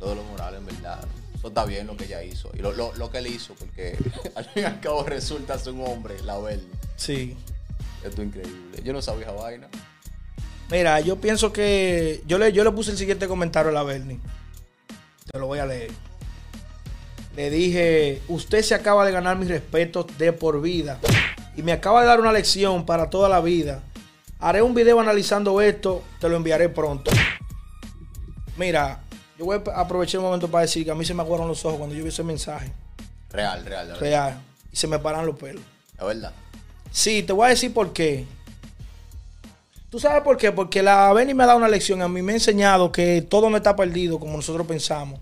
No 0.00 0.06
doble 0.06 0.22
moral, 0.30 0.56
en 0.56 0.66
verdad. 0.66 1.06
Eso 1.34 1.48
está 1.48 1.64
bien 1.64 1.86
lo 1.86 1.96
que 1.96 2.06
ella 2.06 2.24
hizo. 2.24 2.50
Y 2.54 2.58
lo, 2.58 2.72
lo, 2.72 2.92
lo 2.96 3.10
que 3.10 3.18
él 3.18 3.28
hizo, 3.28 3.54
porque 3.54 3.96
al 4.34 4.44
fin 4.46 4.64
y 4.64 4.66
al 4.66 4.80
cabo 4.80 5.04
resulta 5.04 5.58
ser 5.58 5.74
un 5.74 5.86
hombre, 5.86 6.20
la 6.24 6.38
Bernie. 6.38 6.66
Sí. 6.96 7.36
Esto 8.02 8.22
es 8.22 8.28
increíble. 8.28 8.82
Yo 8.82 8.92
no 8.92 9.00
sabía 9.00 9.26
esa 9.26 9.32
vaina. 9.32 9.68
Mira, 10.70 11.00
yo 11.00 11.16
pienso 11.16 11.52
que. 11.52 12.22
Yo 12.26 12.38
le, 12.38 12.52
yo 12.52 12.64
le 12.64 12.72
puse 12.72 12.90
el 12.90 12.98
siguiente 12.98 13.28
comentario 13.28 13.70
a 13.70 13.74
la 13.74 13.82
Bernie. 13.82 14.18
Te 15.30 15.38
lo 15.38 15.46
voy 15.46 15.58
a 15.58 15.66
leer. 15.66 15.90
Le 17.36 17.50
dije: 17.50 18.22
Usted 18.28 18.62
se 18.62 18.74
acaba 18.74 19.04
de 19.04 19.12
ganar 19.12 19.36
mi 19.36 19.46
respeto 19.46 20.06
de 20.18 20.32
por 20.32 20.60
vida. 20.60 20.98
Y 21.56 21.62
me 21.62 21.72
acaba 21.72 22.00
de 22.00 22.06
dar 22.06 22.20
una 22.20 22.32
lección 22.32 22.84
para 22.84 23.10
toda 23.10 23.28
la 23.28 23.40
vida. 23.40 23.82
Haré 24.38 24.60
un 24.60 24.74
video 24.74 25.00
analizando 25.00 25.60
esto. 25.60 26.02
Te 26.20 26.28
lo 26.28 26.36
enviaré 26.36 26.68
pronto. 26.68 27.10
Mira, 28.56 29.00
yo 29.38 29.44
voy 29.44 29.60
a 29.66 29.80
aprovechar 29.80 30.18
un 30.20 30.26
momento 30.26 30.48
para 30.48 30.62
decir 30.62 30.84
que 30.84 30.90
a 30.90 30.94
mí 30.94 31.04
se 31.04 31.14
me 31.14 31.22
aguaron 31.22 31.46
los 31.46 31.64
ojos 31.64 31.78
cuando 31.78 31.94
yo 31.94 32.02
vi 32.02 32.08
ese 32.08 32.22
mensaje. 32.22 32.72
Real, 33.30 33.64
real, 33.64 33.86
real. 33.88 34.00
Real. 34.00 34.40
Y 34.72 34.76
se 34.76 34.86
me 34.86 34.98
paran 34.98 35.26
los 35.26 35.36
pelos. 35.36 35.62
Es 35.98 36.04
verdad. 36.04 36.32
Sí, 36.90 37.22
te 37.22 37.32
voy 37.32 37.46
a 37.46 37.50
decir 37.50 37.72
por 37.72 37.92
qué. 37.92 38.26
¿Tú 39.90 40.00
sabes 40.00 40.22
por 40.22 40.36
qué? 40.36 40.50
Porque 40.50 40.82
la 40.82 41.12
Beni 41.12 41.32
me 41.32 41.44
ha 41.44 41.46
dado 41.46 41.58
una 41.58 41.68
lección. 41.68 42.02
A 42.02 42.08
mí 42.08 42.20
me 42.22 42.32
ha 42.32 42.36
enseñado 42.36 42.90
que 42.90 43.22
todo 43.22 43.48
no 43.50 43.56
está 43.56 43.76
perdido 43.76 44.18
como 44.18 44.36
nosotros 44.36 44.66
pensamos. 44.66 45.20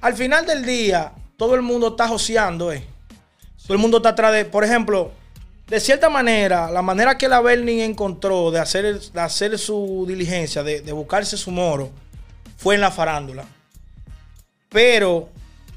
Al 0.00 0.14
final 0.14 0.46
del 0.46 0.64
día, 0.64 1.12
todo 1.36 1.54
el 1.54 1.62
mundo 1.62 1.88
está 1.88 2.08
joseando, 2.08 2.72
¿eh? 2.72 2.84
Todo 3.62 3.74
el 3.74 3.78
mundo 3.78 3.98
está 3.98 4.10
atrás 4.10 4.32
de. 4.32 4.46
Por 4.46 4.64
ejemplo, 4.64 5.12
de 5.68 5.78
cierta 5.78 6.08
manera, 6.08 6.70
la 6.70 6.82
manera 6.82 7.18
que 7.18 7.28
la 7.28 7.40
Bernie 7.40 7.84
encontró 7.84 8.50
de 8.50 8.58
hacer, 8.58 8.98
de 8.98 9.20
hacer 9.20 9.58
su 9.58 10.06
diligencia, 10.08 10.62
de, 10.62 10.80
de 10.80 10.92
buscarse 10.92 11.36
su 11.36 11.50
moro, 11.50 11.90
fue 12.56 12.74
en 12.74 12.80
la 12.80 12.90
farándula. 12.90 13.44
Pero 14.70 15.28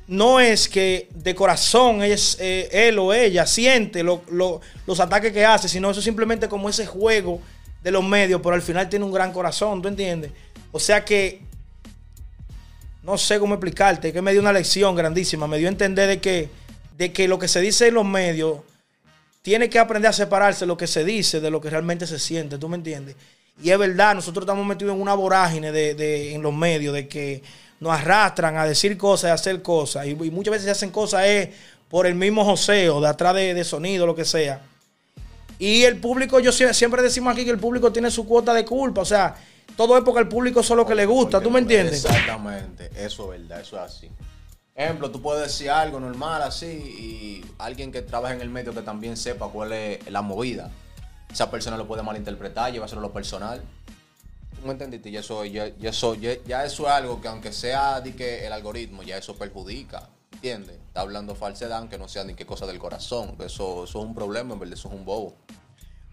no 0.08 0.40
es 0.40 0.68
que 0.68 1.08
de 1.16 1.34
corazón 1.34 2.04
es, 2.04 2.38
eh, 2.40 2.70
él 2.72 3.00
o 3.00 3.14
ella 3.14 3.46
siente 3.46 4.04
lo- 4.04 4.22
lo- 4.30 4.60
los 4.86 5.00
ataques 5.00 5.32
que 5.32 5.46
hace, 5.46 5.70
sino 5.70 5.90
eso 5.92 6.00
es 6.00 6.04
simplemente 6.06 6.48
como 6.50 6.70
ese 6.70 6.86
juego 6.86 7.40
de 7.82 7.92
los 7.92 8.04
medios, 8.04 8.42
pero 8.42 8.56
al 8.56 8.62
final 8.62 8.90
tiene 8.90 9.06
un 9.06 9.12
gran 9.12 9.32
corazón, 9.32 9.82
¿tú 9.82 9.88
entiendes? 9.88 10.32
O 10.72 10.80
sea 10.80 11.04
que 11.06 11.42
no 13.04 13.18
sé 13.18 13.38
cómo 13.40 13.56
explicarte, 13.56 14.14
que 14.14 14.22
me 14.22 14.32
dio 14.32 14.42
una 14.42 14.54
lección 14.54 14.96
grandísima, 14.96 15.48
me 15.48 15.58
dio 15.58 15.68
a 15.68 15.72
entender 15.72 16.08
de 16.08 16.20
que, 16.20 16.50
de 16.98 17.12
que 17.12 17.28
lo 17.28 17.38
que 17.38 17.48
se 17.50 17.60
dice 17.60 17.88
en 17.88 17.96
los 17.96 18.06
medios 18.06 18.60
tiene 19.42 19.70
que 19.70 19.78
aprender 19.80 20.10
a 20.10 20.14
separarse 20.14 20.66
lo 20.66 20.78
que 20.78 20.88
se 20.88 21.04
dice 21.04 21.42
de 21.42 21.50
lo 21.52 21.60
que 21.60 21.70
realmente 21.70 22.08
se 22.08 22.18
siente, 22.20 22.58
¿tú 22.58 22.70
me 22.70 22.78
entiendes? 22.78 23.16
Y 23.62 23.70
es 23.72 23.78
verdad, 23.78 24.16
nosotros 24.16 24.44
estamos 24.44 24.66
metidos 24.66 24.96
en 24.96 25.02
una 25.02 25.14
vorágine 25.16 25.72
de, 25.74 25.96
de- 25.96 26.34
en 26.34 26.42
los 26.42 26.54
medios 26.54 26.94
de 26.94 27.08
que 27.10 27.44
nos 27.84 27.94
arrastran 27.94 28.58
a 28.58 28.66
decir 28.66 28.98
cosas 28.98 29.28
y 29.28 29.32
a 29.32 29.34
hacer 29.34 29.62
cosas. 29.62 30.06
Y, 30.08 30.12
y 30.12 30.32
muchas 30.32 30.52
veces 30.54 30.66
se 30.66 30.72
hacen 30.72 30.90
cosas 30.90 31.26
es 31.26 31.50
por 31.90 32.08
el 32.08 32.16
mismo 32.16 32.44
joseo, 32.44 33.00
de 33.02 33.08
atrás 33.08 33.36
de, 33.36 33.54
de 33.54 33.64
sonido, 33.64 34.06
lo 34.08 34.16
que 34.16 34.26
sea. 34.26 34.62
Y 35.60 35.84
el 35.84 35.98
público, 36.00 36.40
yo 36.40 36.52
sie- 36.52 36.74
siempre 36.74 37.02
decimos 37.02 37.34
aquí 37.34 37.46
que 37.46 37.52
el 37.52 37.60
público 37.60 37.92
tiene 37.92 38.10
su 38.10 38.26
cuota 38.26 38.54
de 38.54 38.66
culpa. 38.66 39.02
O 39.02 39.06
sea, 39.06 39.36
todo 39.78 39.98
es 39.98 40.04
porque 40.04 40.20
al 40.20 40.28
público 40.28 40.62
eso 40.62 40.74
es 40.74 40.78
lo 40.78 40.86
que 40.86 40.96
le 40.96 41.06
gusta. 41.06 41.38
Porque 41.38 41.44
¿Tú 41.48 41.52
me 41.52 41.60
entiendes? 41.60 42.04
Exactamente, 42.06 42.90
eso 42.96 43.32
es 43.34 43.42
verdad, 43.42 43.62
eso 43.62 43.76
es 43.78 43.82
así. 43.84 44.10
Ejemplo, 44.76 45.12
tú 45.12 45.22
puedes 45.22 45.44
decir 45.44 45.70
algo 45.70 46.00
normal 46.00 46.42
así 46.42 46.66
y 46.66 47.46
alguien 47.60 47.92
que 47.92 48.02
trabaja 48.02 48.34
en 48.34 48.42
el 48.42 48.50
medio 48.50 48.74
que 48.74 48.82
también 48.82 49.16
sepa 49.16 49.48
cuál 49.50 49.72
es 49.74 50.10
la 50.10 50.24
movida. 50.24 50.72
Esa 51.32 51.52
persona 51.52 51.78
lo 51.78 51.88
puede 51.88 52.02
malinterpretar, 52.02 52.72
llevárselo 52.72 53.00
a 53.02 53.04
lo 53.04 53.12
personal. 53.14 53.62
¿Tú 54.64 54.68
me 54.68 54.74
entendiste? 54.76 55.10
Y 55.10 55.18
eso, 55.18 55.44
ya, 55.44 55.68
ya 55.78 55.90
eso, 55.90 56.16
ya, 56.16 56.32
ya 56.48 56.64
eso 56.64 56.88
es 56.88 56.94
algo 56.94 57.20
que 57.20 57.28
aunque 57.28 57.52
sea 57.52 58.00
de 58.00 58.16
que 58.16 58.48
el 58.48 58.54
algoritmo, 58.54 59.04
ya 59.04 59.18
eso 59.18 59.36
perjudica. 59.36 60.08
¿Entiendes? 60.32 60.78
Está 60.88 61.02
hablando 61.02 61.36
falsedad, 61.36 61.80
aunque 61.80 61.98
no 61.98 62.08
sea 62.08 62.24
ni 62.24 62.34
qué 62.34 62.46
cosa 62.46 62.66
del 62.66 62.80
corazón. 62.80 63.36
Eso, 63.40 63.84
eso 63.84 63.84
es 63.84 63.96
un 63.96 64.16
problema, 64.16 64.54
en 64.54 64.60
verdad, 64.62 64.76
eso 64.78 64.88
es 64.88 64.94
un 64.94 65.04
bobo. 65.04 65.34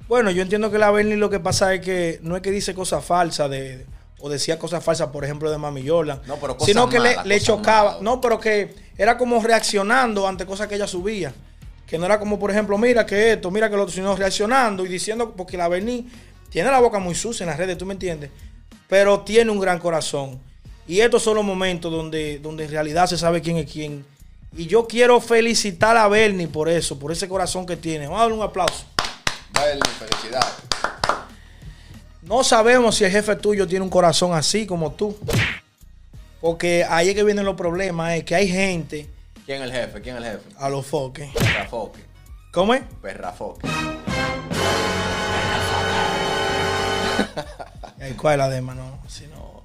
Bueno, 0.08 0.32
yo 0.32 0.42
entiendo 0.42 0.68
que 0.68 0.78
la 0.78 0.90
Bernie 0.90 1.14
lo 1.16 1.30
que 1.30 1.38
pasa 1.38 1.72
es 1.72 1.80
que 1.80 2.18
no 2.24 2.34
es 2.34 2.42
que 2.42 2.50
dice 2.50 2.74
cosas 2.74 3.04
falsas 3.04 3.48
de 3.48 3.86
o 4.18 4.28
decía 4.28 4.58
cosas 4.58 4.82
falsas, 4.82 5.10
por 5.10 5.24
ejemplo, 5.24 5.48
de 5.48 5.56
Mami 5.56 5.86
Jordan, 5.86 6.20
No, 6.26 6.34
pero 6.38 6.54
cosas 6.56 6.66
sino 6.66 6.88
que 6.88 6.98
le- 6.98 7.10
malas, 7.10 7.26
le, 7.26 7.34
cosas 7.36 7.46
chocaba, 7.46 7.84
malas. 7.90 8.02
no, 8.02 8.20
pero 8.20 8.40
que 8.40 8.74
era 8.98 9.16
como 9.16 9.40
reaccionando 9.40 10.26
ante 10.26 10.44
cosas 10.44 10.66
que 10.66 10.74
ella 10.74 10.88
subía, 10.88 11.32
que 11.86 11.96
no 11.98 12.04
era 12.06 12.18
como, 12.18 12.36
por 12.36 12.50
ejemplo, 12.50 12.76
mira 12.76 13.06
que 13.06 13.32
esto, 13.34 13.52
mira 13.52 13.70
que 13.70 13.76
lo 13.76 13.82
otro, 13.84 13.94
sino 13.94 14.16
reaccionando 14.16 14.84
y 14.84 14.88
diciendo, 14.88 15.32
porque 15.36 15.56
la 15.56 15.68
Bernie 15.68 16.04
tiene 16.50 16.70
la 16.70 16.80
boca 16.80 16.98
muy 16.98 17.14
sucia 17.14 17.44
en 17.44 17.50
las 17.50 17.58
redes, 17.58 17.78
¿tú 17.78 17.86
me 17.86 17.94
entiendes? 17.94 18.30
Pero 18.88 19.20
tiene 19.20 19.50
un 19.50 19.58
gran 19.58 19.78
corazón. 19.78 20.38
Y 20.86 21.00
estos 21.00 21.22
son 21.22 21.36
los 21.36 21.44
momentos 21.44 21.90
donde, 21.90 22.38
donde 22.40 22.64
en 22.64 22.70
realidad 22.70 23.06
se 23.06 23.16
sabe 23.16 23.40
quién 23.40 23.56
es 23.56 23.70
quién. 23.70 24.04
Y 24.56 24.66
yo 24.66 24.86
quiero 24.86 25.20
felicitar 25.20 25.96
a 25.96 26.08
Bernie 26.08 26.48
por 26.48 26.68
eso, 26.68 26.98
por 26.98 27.12
ese 27.12 27.28
corazón 27.28 27.64
que 27.64 27.76
tiene. 27.76 28.06
Vamos 28.06 28.18
a 28.18 28.22
darle 28.22 28.36
un 28.36 28.42
aplauso. 28.42 28.84
Bernie, 29.54 29.82
felicidades. 29.98 30.54
No 32.22 32.44
sabemos 32.44 32.96
si 32.96 33.04
el 33.04 33.12
jefe 33.12 33.36
tuyo 33.36 33.66
tiene 33.66 33.84
un 33.84 33.90
corazón 33.90 34.34
así 34.34 34.66
como 34.66 34.92
tú. 34.92 35.16
Porque 36.40 36.84
ahí 36.88 37.10
es 37.10 37.14
que 37.14 37.22
vienen 37.22 37.44
los 37.44 37.54
problemas, 37.54 38.14
es 38.14 38.24
que 38.24 38.34
hay 38.34 38.48
gente 38.48 39.08
¿Quién 39.50 39.62
es 39.62 39.68
el 39.68 39.72
jefe? 39.72 40.00
¿Quién 40.00 40.16
es 40.16 40.22
el 40.22 40.30
jefe? 40.30 40.48
a 40.58 40.68
los 40.68 40.86
foques. 40.86 41.28
Perrafoque. 41.32 42.00
¿Cómo 42.52 42.72
es? 42.72 42.82
Perrafoque. 43.02 43.66
Ay, 48.00 48.12
¿Cuál 48.14 48.34
es 48.34 48.38
la 48.38 48.48
dema? 48.48 48.74
No, 48.74 48.98
si 49.08 49.26
no. 49.26 49.62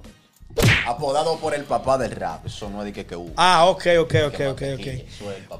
Apodado 0.86 1.38
por 1.38 1.54
el 1.54 1.64
papá 1.64 1.98
del 1.98 2.12
rap. 2.12 2.46
Eso 2.46 2.70
no 2.70 2.80
es 2.80 2.86
de 2.86 2.92
que, 2.92 3.06
que 3.06 3.16
hubo. 3.16 3.32
Ah, 3.36 3.66
ok, 3.66 3.86
ok, 4.00 4.14
ok, 4.28 4.40
ok, 4.50 4.62
ok. 4.74 4.86
el. 4.86 5.06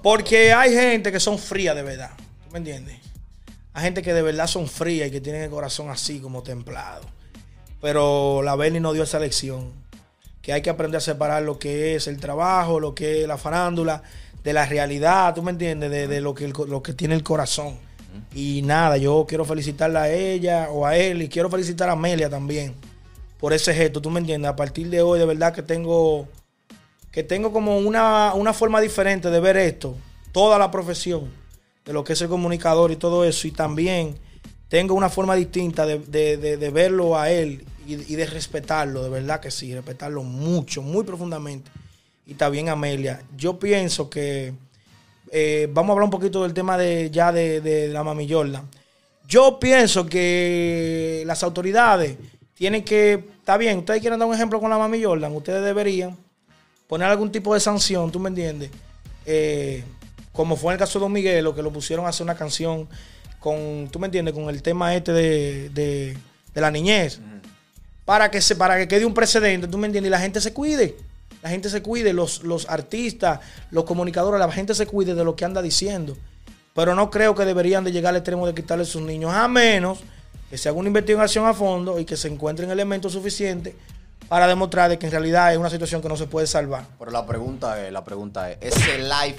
Porque 0.03 0.53
hay 0.53 0.73
gente 0.73 1.13
que 1.13 1.21
son 1.21 1.39
frías 1.39 1.75
de 1.75 1.83
verdad. 1.83 2.11
¿Tú 2.17 2.51
me 2.53 2.59
entiendes? 2.59 2.99
Hay 3.75 3.85
gente 3.85 4.03
que 4.03 4.15
de 4.15 4.23
verdad 4.23 4.47
son 4.47 4.69
frías 4.69 5.09
y 5.09 5.11
que 5.11 5.21
tienen 5.21 5.43
el 5.43 5.51
corazón 5.51 5.91
así 5.91 6.21
como 6.21 6.43
templado. 6.43 7.03
Pero 7.81 8.43
la 8.43 8.57
Bernie 8.57 8.81
nos 8.81 8.95
dio 8.95 9.03
esa 9.03 9.19
lección. 9.19 9.73
Que 10.41 10.53
hay 10.53 10.63
que 10.63 10.71
aprender 10.71 10.99
a 10.99 11.01
separar 11.01 11.43
lo 11.43 11.59
que 11.59 11.97
es 11.97 12.07
el 12.07 12.19
trabajo, 12.19 12.81
lo 12.81 12.95
que 12.95 13.23
es 13.23 13.29
la 13.29 13.37
farándula, 13.37 14.03
de 14.43 14.53
la 14.53 14.65
realidad, 14.65 15.35
¿tú 15.35 15.43
me 15.43 15.51
entiendes? 15.51 15.91
De, 15.91 16.07
de 16.07 16.21
lo, 16.21 16.33
que 16.33 16.45
el 16.45 16.53
lo 16.69 16.83
que 16.83 16.93
tiene 16.93 17.17
el 17.17 17.25
corazón. 17.25 17.79
Y 18.35 18.63
nada, 18.63 18.97
yo 18.97 19.25
quiero 19.29 19.45
felicitarla 19.45 20.03
a 20.05 20.11
ella 20.11 20.69
o 20.71 20.87
a 20.87 20.97
él 20.97 21.23
y 21.23 21.29
quiero 21.29 21.49
felicitar 21.51 21.89
a 21.89 21.93
Amelia 21.93 22.29
también 22.31 22.75
por 23.39 23.53
ese 23.53 23.75
gesto, 23.75 24.01
¿tú 24.01 24.11
me 24.11 24.21
entiendes? 24.21 24.51
A 24.51 24.57
partir 24.57 24.89
de 24.89 25.03
hoy, 25.03 25.19
de 25.19 25.27
verdad 25.27 25.53
que 25.55 25.63
tengo 25.63 26.27
que 27.13 27.23
tengo 27.23 27.53
como 27.53 27.79
una, 27.79 28.33
una 28.35 28.53
forma 28.53 28.81
diferente 28.81 29.31
de 29.31 29.41
ver 29.41 29.57
esto, 29.57 29.95
toda 30.33 30.59
la 30.59 30.71
profesión, 30.71 31.31
de 31.85 31.93
lo 31.93 32.05
que 32.05 32.13
es 32.15 32.21
el 32.23 32.29
comunicador 32.29 32.91
y 32.91 32.97
todo 32.97 33.25
eso, 33.25 33.47
y 33.47 33.53
también 33.53 34.17
tengo 34.69 34.95
una 34.95 35.09
forma 35.09 35.35
distinta 35.35 35.87
de, 35.87 35.99
de- 35.99 36.57
de- 36.59 36.71
verlo 36.71 37.17
a 37.19 37.31
él 37.31 37.65
y, 37.87 37.95
y 38.13 38.17
de 38.17 38.27
respetarlo, 38.27 39.03
de 39.03 39.09
verdad 39.09 39.41
que 39.41 39.51
sí, 39.51 39.75
respetarlo 39.75 40.23
mucho, 40.25 40.83
muy 40.83 41.05
profundamente. 41.05 41.71
Y 42.27 42.35
también 42.35 42.69
Amelia. 42.69 43.23
Yo 43.37 43.59
pienso 43.59 44.11
que 44.11 44.53
eh, 45.31 45.69
vamos 45.71 45.91
a 45.91 45.93
hablar 45.95 46.05
un 46.05 46.11
poquito 46.11 46.43
del 46.43 46.55
tema 46.55 46.77
de 46.79 47.11
ya 47.11 47.33
de, 47.33 47.61
de 47.61 47.89
la 47.89 48.03
Mami 48.05 48.31
Jordan. 48.31 48.63
Yo 49.29 49.59
pienso 49.59 50.07
que 50.07 51.23
las 51.27 51.43
autoridades 51.43 52.17
tienen 52.55 52.85
que, 52.85 53.25
está 53.39 53.57
bien, 53.57 53.79
ustedes 53.79 54.01
quieren 54.01 54.19
dar 54.19 54.29
un 54.29 54.35
ejemplo 54.35 54.61
con 54.61 54.71
la 54.71 54.79
Mami 54.79 55.03
Jordan, 55.03 55.35
ustedes 55.35 55.63
deberían 55.65 56.17
poner 56.87 57.09
algún 57.09 57.31
tipo 57.33 57.53
de 57.55 57.61
sanción, 57.61 58.11
¿tú 58.13 58.21
me 58.21 58.29
entiendes? 58.29 58.71
Eh, 59.27 59.83
como 60.33 60.55
fue 60.57 60.73
en 60.73 60.75
el 60.75 60.79
caso 60.79 60.99
de 60.99 61.05
Don 61.05 61.13
Miguelo, 61.13 61.55
que 61.55 61.63
lo 61.63 61.73
pusieron 61.73 62.07
a 62.07 62.11
hacer 62.11 62.23
una 62.25 62.37
canción 62.37 62.89
con, 63.41 63.89
¿tú 63.91 63.99
me 63.99 64.07
entiendes? 64.07 64.33
Con 64.35 64.49
el 64.49 64.63
tema 64.63 64.95
este 64.95 65.13
de, 65.13 65.69
de- 65.71 66.17
de 66.55 66.61
la 66.61 66.71
niñez. 66.71 67.21
Para 68.05 68.31
que, 68.31 68.41
se, 68.41 68.55
para 68.55 68.79
que 68.79 68.87
quede 68.87 69.05
un 69.05 69.13
precedente, 69.15 69.67
¿tú 69.67 69.77
me 69.79 69.87
entiendes? 69.87 70.09
Y 70.09 70.11
la 70.11 70.21
gente 70.21 70.41
se 70.41 70.53
cuide. 70.53 70.97
La 71.47 71.51
gente 71.51 71.71
se 71.71 71.81
cuide, 71.81 72.13
los, 72.13 72.43
los 72.43 72.69
artistas, 72.69 73.39
los 73.71 73.85
comunicadores, 73.85 74.41
la 74.41 74.51
gente 74.51 74.75
se 74.75 74.85
cuide 74.85 75.15
de 75.15 75.23
lo 75.23 75.37
que 75.37 75.45
anda 75.45 75.63
diciendo. 75.63 76.17
Pero 76.75 76.97
no 76.97 77.09
creo 77.09 77.37
que 77.37 77.45
deberían 77.45 77.85
de 77.85 77.93
llegar 77.93 78.11
al 78.11 78.17
extremo 78.17 78.49
de 78.49 78.53
quitarle 78.53 78.83
a 78.83 78.85
sus 78.85 79.01
niños, 79.03 79.33
a 79.33 79.47
menos 79.47 80.01
que 80.51 80.59
se 80.59 80.69
haga 80.69 80.77
una 80.77 80.89
investigación 80.89 81.47
a 81.47 81.55
fondo 81.55 82.01
y 82.01 82.05
que 82.05 82.17
se 82.17 82.27
encuentren 82.27 82.69
elementos 82.69 83.13
suficientes 83.13 83.77
para 84.29 84.49
demostrar 84.49 84.91
de 84.91 84.99
que 84.99 85.07
en 85.07 85.13
realidad 85.13 85.53
es 85.53 85.59
una 85.61 85.71
situación 85.71 86.03
que 86.03 86.09
no 86.09 86.17
se 86.17 86.27
puede 86.27 86.49
salvar. 86.49 86.85
Pero 86.99 87.13
la 87.13 87.25
pregunta 87.25 87.87
es, 87.87 87.93
la 87.93 88.03
pregunta 88.03 88.51
es, 88.51 88.59
¿ese 88.61 88.99
live 88.99 89.39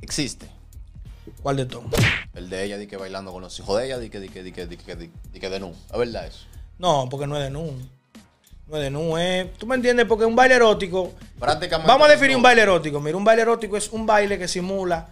existe? 0.00 0.48
¿Cuál 1.42 1.58
de 1.58 1.66
todos? 1.66 1.84
El 2.32 2.48
de 2.48 2.64
ella, 2.64 2.78
di 2.78 2.86
que 2.86 2.96
bailando 2.96 3.30
con 3.30 3.42
los 3.42 3.58
hijos 3.58 3.78
de 3.78 3.84
ella, 3.84 3.98
di 3.98 4.08
que, 4.08 4.20
di 4.20 4.30
que, 4.30 4.42
di 4.42 4.52
que, 4.52 4.66
di 4.66 4.78
que, 4.78 4.96
di, 4.96 5.10
que 5.38 5.50
de 5.50 5.60
nu. 5.60 5.74
¿Es 5.92 5.98
verdad 5.98 6.26
eso? 6.26 6.46
No, 6.78 7.08
porque 7.10 7.26
no 7.26 7.36
es 7.36 7.42
de 7.42 7.50
nu. 7.50 7.74
No 8.70 8.76
es 8.76 8.82
de 8.84 8.90
nu, 8.90 9.16
es... 9.18 9.52
¿Tú 9.54 9.66
me 9.66 9.74
entiendes? 9.74 10.06
Porque 10.06 10.24
un 10.24 10.36
baile 10.36 10.54
erótico... 10.54 11.12
Prácticamente. 11.40 11.88
Vamos 11.90 12.06
a 12.08 12.10
definir 12.12 12.36
un 12.36 12.42
baile 12.42 12.62
erótico. 12.62 13.00
Mira, 13.00 13.16
un 13.16 13.24
baile 13.24 13.42
erótico 13.42 13.76
es 13.76 13.88
un 13.90 14.06
baile 14.06 14.38
que 14.38 14.46
simula 14.46 15.08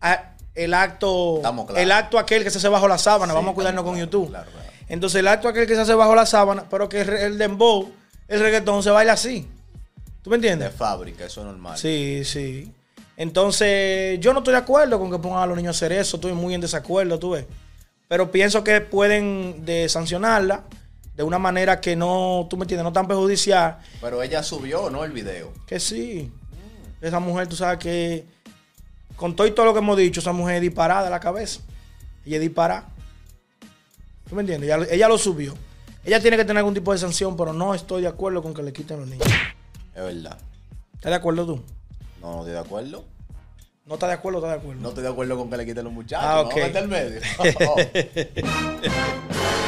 a- 0.00 0.32
el 0.54 0.72
acto 0.74 1.36
Estamos 1.36 1.66
claros. 1.66 1.82
el 1.82 1.92
acto 1.92 2.18
aquel 2.18 2.42
que 2.44 2.50
se 2.50 2.58
hace 2.58 2.68
bajo 2.68 2.88
la 2.88 2.96
sábana. 2.98 3.32
Sí, 3.32 3.36
Vamos 3.36 3.52
a 3.52 3.54
cuidarnos 3.54 3.84
con 3.84 3.96
YouTube. 3.98 4.28
claro, 4.30 4.50
claro. 4.50 4.68
Entonces, 4.88 5.20
el 5.20 5.28
acto 5.28 5.48
aquel 5.48 5.66
que 5.66 5.74
se 5.74 5.82
hace 5.82 5.92
bajo 5.94 6.14
la 6.14 6.24
sábana, 6.24 6.64
pero 6.70 6.88
que 6.88 7.02
el, 7.02 7.36
dembow, 7.36 7.90
el 8.26 8.40
reggaetón 8.40 8.82
se 8.82 8.88
baila 8.90 9.12
así. 9.12 9.46
¿Tú 10.22 10.30
me 10.30 10.38
De 10.38 10.48
entiendes? 10.48 10.74
fábrica, 10.76 11.26
eso 11.26 11.42
es 11.42 11.46
normal. 11.46 11.76
Sí, 11.76 12.22
sí. 12.24 12.72
Entonces, 13.18 14.18
yo 14.20 14.32
no 14.32 14.38
estoy 14.38 14.52
de 14.52 14.58
acuerdo 14.60 14.98
con 14.98 15.10
que 15.10 15.18
pongan 15.18 15.42
a 15.42 15.46
los 15.46 15.56
niños 15.56 15.76
a 15.76 15.78
hacer 15.78 15.92
eso. 15.92 16.16
Estoy 16.16 16.32
muy 16.32 16.54
en 16.54 16.60
desacuerdo, 16.62 17.18
tú 17.18 17.30
ves. 17.32 17.44
Pero 18.08 18.30
pienso 18.32 18.64
que 18.64 18.80
pueden 18.80 19.66
de 19.66 19.88
sancionarla 19.90 20.62
de 21.18 21.24
una 21.24 21.40
manera 21.40 21.80
que 21.80 21.96
no, 21.96 22.46
tú 22.48 22.56
me 22.56 22.62
entiendes, 22.62 22.84
no 22.84 22.92
tan 22.92 23.08
perjudicial. 23.08 23.78
Pero 24.00 24.22
ella 24.22 24.40
subió, 24.44 24.88
¿no? 24.88 25.02
El 25.02 25.10
video. 25.10 25.52
Que 25.66 25.80
sí. 25.80 26.30
Esa 27.00 27.18
mujer, 27.18 27.48
tú 27.48 27.56
sabes 27.56 27.80
que 27.80 28.24
con 29.16 29.34
todo 29.34 29.48
y 29.48 29.50
todo 29.50 29.66
lo 29.66 29.72
que 29.72 29.80
hemos 29.80 29.98
dicho, 29.98 30.20
esa 30.20 30.30
mujer 30.30 30.54
es 30.54 30.62
disparada 30.62 31.02
de 31.02 31.10
la 31.10 31.18
cabeza. 31.18 31.60
Ella 32.24 32.36
es 32.36 32.42
disparada. 32.42 32.86
¿Tú 34.28 34.36
me 34.36 34.42
entiendes? 34.42 34.70
Ella, 34.70 34.86
ella 34.88 35.08
lo 35.08 35.18
subió. 35.18 35.56
Ella 36.04 36.20
tiene 36.20 36.36
que 36.36 36.44
tener 36.44 36.58
algún 36.58 36.74
tipo 36.74 36.92
de 36.92 36.98
sanción, 36.98 37.36
pero 37.36 37.52
no 37.52 37.74
estoy 37.74 38.02
de 38.02 38.08
acuerdo 38.08 38.40
con 38.40 38.54
que 38.54 38.62
le 38.62 38.72
quiten 38.72 39.00
los 39.00 39.08
niños. 39.08 39.26
Es 39.96 40.02
verdad. 40.04 40.38
¿Estás 40.94 41.10
de 41.10 41.16
acuerdo 41.16 41.46
tú? 41.46 41.64
No, 42.20 42.30
no 42.30 42.38
estoy 42.42 42.52
de 42.52 42.60
acuerdo. 42.60 43.04
¿No 43.86 43.94
estás 43.94 44.08
de 44.08 44.14
acuerdo 44.14 44.38
o 44.38 44.40
estás 44.40 44.52
de 44.52 44.58
acuerdo? 44.60 44.82
No 44.82 44.90
estoy 44.90 45.02
de 45.02 45.10
acuerdo 45.10 45.36
con 45.36 45.50
que 45.50 45.56
le 45.56 45.66
quiten 45.66 45.82
los 45.82 45.92
muchachos. 45.92 46.24
Ah, 46.24 46.42
ok. 46.42 46.54
medio. 46.86 47.20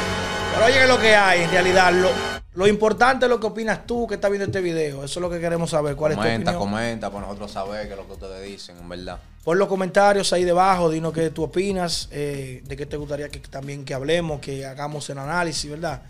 Pero 0.61 0.73
oye, 0.73 0.81
que 0.81 0.87
lo 0.87 1.01
que 1.01 1.15
hay, 1.15 1.41
en 1.41 1.49
realidad, 1.49 1.91
lo, 1.91 2.09
lo 2.53 2.67
importante 2.67 3.25
es 3.25 3.29
lo 3.31 3.39
que 3.39 3.47
opinas 3.47 3.87
tú 3.87 4.05
que 4.05 4.13
estás 4.13 4.29
viendo 4.29 4.45
este 4.45 4.61
video. 4.61 5.03
Eso 5.03 5.19
es 5.19 5.21
lo 5.21 5.27
que 5.27 5.39
queremos 5.39 5.71
saber. 5.71 5.95
¿Cuál 5.95 6.13
comenta, 6.13 6.51
es 6.51 6.57
tu 6.57 6.61
opinión? 6.61 6.71
comenta, 6.71 7.09
para 7.09 7.25
nosotros 7.25 7.51
saber 7.51 7.87
qué 7.87 7.93
es 7.93 7.97
lo 7.97 8.05
que 8.05 8.13
ustedes 8.13 8.43
dicen, 8.43 8.77
en 8.77 8.87
verdad. 8.87 9.17
Pon 9.43 9.57
los 9.57 9.67
comentarios 9.67 10.31
ahí 10.33 10.43
debajo, 10.43 10.91
dinos 10.91 11.13
qué 11.13 11.31
tú 11.31 11.41
opinas, 11.41 12.09
eh, 12.11 12.61
de 12.63 12.77
qué 12.77 12.85
te 12.85 12.95
gustaría 12.95 13.29
que 13.29 13.39
también 13.39 13.83
que 13.83 13.95
hablemos, 13.95 14.39
que 14.39 14.63
hagamos 14.63 15.09
el 15.09 15.17
análisis, 15.17 15.71
¿verdad? 15.71 16.03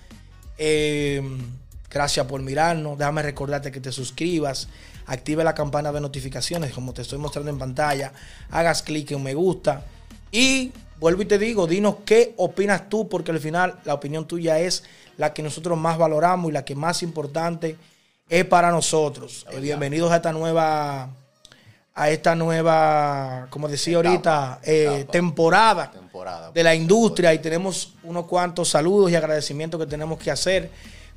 Eh, 0.58 1.22
gracias 1.89 2.25
por 2.25 2.41
mirarnos. 2.41 2.98
Déjame 2.98 3.22
recordarte 3.22 3.72
que 3.72 3.79
te 3.79 3.93
suscribas, 3.93 4.67
active 5.05 5.46
la 5.46 5.55
campana 5.55 5.93
de 5.93 6.01
notificaciones, 6.01 6.74
como 6.74 6.91
te 6.91 7.03
estoy 7.03 7.20
mostrando 7.20 7.51
en 7.51 7.58
pantalla. 7.58 8.12
Hagas 8.50 8.84
clic 8.84 9.12
en 9.12 9.24
me 9.24 9.34
gusta. 9.34 9.86
Y 10.29 10.74
vuelvo 11.01 11.24
y 11.24 11.25
te 11.25 11.39
digo, 11.39 11.65
dinos 11.65 11.96
qué 12.05 12.36
opinas 12.38 12.88
tú, 12.88 13.10
porque 13.10 13.31
al 13.31 13.39
final 13.39 13.79
la 13.86 13.96
opinión 13.96 14.27
tuya 14.27 14.60
es 14.60 14.84
la 15.17 15.34
que 15.34 15.41
nosotros 15.41 15.75
más 15.75 15.98
valoramos 15.98 16.51
y 16.51 16.53
la 16.53 16.63
que 16.63 16.75
más 16.75 17.01
importante 17.01 17.75
es 18.29 18.46
para 18.46 18.70
nosotros. 18.70 19.48
Eh, 19.51 19.60
bienvenidos 19.60 20.12
a 20.12 20.17
esta 20.17 20.31
nueva 20.31 21.10
a 21.93 22.10
esta 22.10 22.36
nueva, 22.36 23.48
como 23.50 23.67
decía 23.67 24.00
Etapa, 24.00 24.10
ahorita, 24.10 24.60
eh, 24.63 24.84
etapa. 25.00 25.12
temporada 25.12 25.91
Temporada. 25.91 26.51
de 26.51 26.63
la 26.63 26.74
industria 26.74 27.34
y 27.34 27.39
tenemos 27.39 27.96
unos 28.03 28.27
cuantos 28.27 28.70
saludos 28.70 29.12
y 29.12 29.15
agradecimientos 29.15 29.79
que 29.79 29.88
tenemos 29.88 30.20
que 30.20 30.29
hacer. 30.29 30.70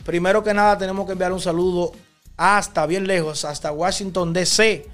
Primero 0.03 0.43
que 0.43 0.55
nada 0.55 0.79
tenemos 0.79 1.05
que 1.05 1.13
enviar 1.13 1.31
un 1.33 1.41
saludo 1.41 1.93
hasta 2.39 2.87
bien 2.87 3.07
lejos, 3.07 3.45
hasta 3.45 3.71
Washington 3.71 4.33
DC, 4.33 4.87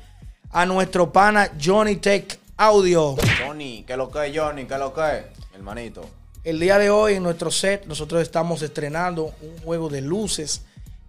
a 0.50 0.66
nuestro 0.66 1.12
pana 1.12 1.52
Johnny 1.62 1.97
Tech 1.97 2.39
Audio. 2.62 3.17
Johnny, 3.43 3.85
¿qué 3.87 3.97
lo 3.97 4.11
que 4.11 4.26
es, 4.26 4.38
Johnny? 4.38 4.67
¿Qué 4.67 4.76
lo 4.76 4.93
que 4.93 5.00
es? 5.00 5.25
Hermanito. 5.55 6.07
El 6.45 6.61
día 6.61 6.79
de 6.79 6.90
hoy 6.90 7.14
en 7.14 7.23
nuestro 7.23 7.50
set 7.50 7.87
nosotros 7.87 8.21
estamos 8.21 8.61
estrenando 8.61 9.33
un 9.40 9.57
juego 9.64 9.88
de 9.88 10.02
luces 10.02 10.61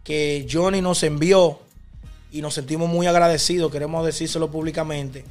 que 0.02 0.48
Johnny 0.50 0.80
nos 0.80 1.04
envió 1.04 1.60
y 2.32 2.42
nos 2.42 2.54
sentimos 2.54 2.88
muy 2.88 3.06
agradecidos, 3.06 3.70
queremos 3.70 4.06
decírselo 4.06 4.50
públicamente. 4.50 5.26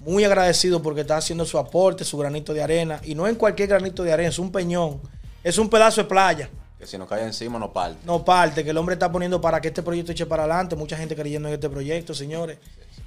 Muy 0.00 0.24
agradecidos 0.24 0.80
porque 0.80 1.02
está 1.02 1.18
haciendo 1.18 1.44
su 1.44 1.58
aporte, 1.58 2.02
su 2.02 2.16
granito 2.16 2.54
de 2.54 2.62
arena. 2.62 3.02
Y 3.04 3.14
no 3.14 3.28
en 3.28 3.34
cualquier 3.34 3.68
granito 3.68 4.02
de 4.02 4.10
arena, 4.14 4.30
es 4.30 4.38
un 4.38 4.50
peñón. 4.50 5.02
Es 5.44 5.58
un 5.58 5.68
pedazo 5.68 6.00
de 6.02 6.08
playa. 6.08 6.48
Que 6.78 6.86
si 6.86 6.96
nos 6.96 7.10
cae 7.10 7.24
encima, 7.24 7.58
no 7.58 7.74
parte. 7.74 7.98
No 8.06 8.24
parte, 8.24 8.64
que 8.64 8.70
el 8.70 8.78
hombre 8.78 8.94
está 8.94 9.12
poniendo 9.12 9.38
para 9.38 9.60
que 9.60 9.68
este 9.68 9.82
proyecto 9.82 10.12
eche 10.12 10.24
para 10.24 10.44
adelante. 10.44 10.76
Mucha 10.76 10.96
gente 10.96 11.14
creyendo 11.14 11.46
en 11.48 11.52
este 11.52 11.68
proyecto, 11.68 12.14
señores. 12.14 12.56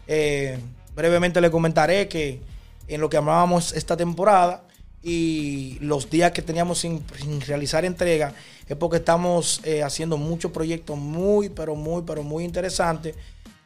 Eh, 0.05 0.59
brevemente 0.93 1.41
le 1.41 1.49
comentaré 1.49 2.07
que 2.07 2.50
en 2.93 3.01
lo 3.01 3.09
que 3.09 3.17
amábamos 3.17 3.73
esta 3.73 3.95
temporada 3.97 4.63
y 5.03 5.77
los 5.81 6.09
días 6.09 6.31
que 6.31 6.41
teníamos 6.41 6.79
sin, 6.79 7.03
realizar 7.47 7.85
entrega 7.85 8.33
es 8.67 8.77
porque 8.77 8.97
estamos 8.97 9.61
eh, 9.63 9.81
haciendo 9.81 10.17
muchos 10.17 10.51
proyectos 10.51 10.97
muy, 10.97 11.49
pero 11.49 11.75
muy, 11.75 12.03
pero 12.03 12.21
muy 12.21 12.43
interesantes 12.43 13.15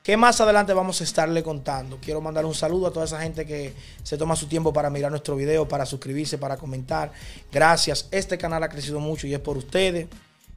que 0.05 0.15
más 0.17 0.39
adelante 0.39 0.71
vamos 0.71 1.01
a 1.01 1.03
estarle 1.03 1.41
contando. 1.41 1.97
Quiero 1.99 2.21
mandar 2.21 2.45
un 2.45 2.53
saludo 2.53 2.85
a 2.85 2.93
toda 2.93 3.05
esa 3.05 3.19
gente 3.19 3.43
que 3.43 3.73
se 4.03 4.19
toma 4.19 4.35
su 4.35 4.45
tiempo 4.45 4.71
para 4.71 4.91
mirar 4.91 5.09
nuestro 5.09 5.35
video, 5.35 5.67
para 5.67 5.83
suscribirse, 5.83 6.37
para 6.37 6.57
comentar. 6.57 7.11
Gracias. 7.51 8.07
Este 8.11 8.37
canal 8.37 8.61
ha 8.61 8.69
crecido 8.69 8.99
mucho 8.99 9.25
y 9.25 9.33
es 9.33 9.39
por 9.39 9.57
ustedes. 9.57 10.05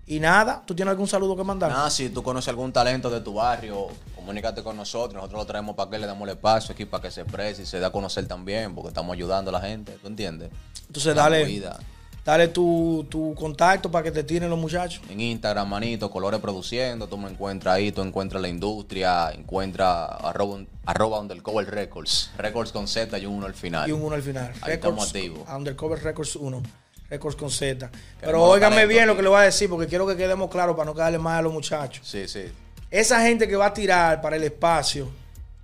Y 0.08 0.20
nada, 0.20 0.62
¿tú 0.66 0.74
tienes 0.74 0.90
algún 0.92 1.06
saludo 1.06 1.36
que 1.36 1.44
mandar? 1.44 1.70
Nada, 1.70 1.90
si 1.90 2.08
tú 2.08 2.22
conoces 2.22 2.48
algún 2.48 2.72
talento 2.72 3.10
de 3.10 3.20
tu 3.20 3.34
barrio, 3.34 3.88
comunícate 4.16 4.62
con 4.62 4.76
nosotros. 4.76 5.14
Nosotros 5.14 5.40
lo 5.42 5.46
traemos 5.46 5.76
para 5.76 5.90
que 5.90 5.98
le 5.98 6.06
damos 6.06 6.26
el 6.28 6.34
espacio 6.34 6.72
aquí, 6.72 6.86
para 6.86 7.02
que 7.02 7.10
se 7.10 7.20
exprese 7.20 7.62
y 7.62 7.66
se 7.66 7.78
dé 7.78 7.84
a 7.86 7.90
conocer 7.90 8.26
también, 8.26 8.74
porque 8.74 8.88
estamos 8.88 9.12
ayudando 9.12 9.50
a 9.50 9.52
la 9.52 9.60
gente. 9.60 9.92
¿Tú 10.00 10.06
entiendes? 10.08 10.50
Entonces 10.86 11.14
La 11.14 11.24
dale, 11.24 11.44
movida. 11.44 11.78
dale 12.24 12.48
tu, 12.48 13.06
tu 13.10 13.34
contacto 13.34 13.90
para 13.90 14.02
que 14.04 14.10
te 14.10 14.24
tiren 14.24 14.48
los 14.48 14.58
muchachos. 14.58 15.02
En 15.10 15.20
Instagram, 15.20 15.68
manito, 15.68 16.10
Colores 16.10 16.40
Produciendo, 16.40 17.06
tú 17.06 17.18
me 17.18 17.28
encuentras 17.28 17.74
ahí, 17.74 17.92
tú 17.92 18.00
encuentras 18.00 18.40
la 18.40 18.48
industria, 18.48 19.30
encuentras 19.32 20.08
arroba, 20.22 20.60
arroba 20.86 21.20
Undercover 21.20 21.70
Records, 21.70 22.30
Records 22.38 22.72
con 22.72 22.88
Z 22.88 23.18
y 23.18 23.26
un 23.26 23.34
uno 23.34 23.46
al 23.46 23.52
final. 23.54 23.86
Y 23.86 23.92
un 23.92 24.00
1 24.02 24.14
al 24.14 24.22
final. 24.22 24.52
Ahí 24.62 24.72
estamos 24.72 25.06
activos. 25.08 25.46
Undercover 25.54 26.02
Records 26.02 26.34
1. 26.36 26.62
Records 27.10 27.36
con 27.36 27.50
Z. 27.50 27.90
Pero 28.20 28.42
óigame 28.42 28.86
bien 28.86 29.06
lo 29.06 29.16
que 29.16 29.22
le 29.22 29.28
voy 29.28 29.40
a 29.40 29.44
decir, 29.44 29.68
porque 29.68 29.86
quiero 29.86 30.06
que 30.06 30.16
quedemos 30.16 30.50
claros 30.50 30.76
para 30.76 30.86
no 30.86 30.94
quedarle 30.94 31.18
mal 31.18 31.38
a 31.38 31.42
los 31.42 31.52
muchachos. 31.52 32.06
Sí, 32.06 32.28
sí. 32.28 32.44
Esa 32.90 33.22
gente 33.22 33.48
que 33.48 33.56
va 33.56 33.66
a 33.66 33.74
tirar 33.74 34.20
para 34.20 34.36
el 34.36 34.44
espacio, 34.44 35.08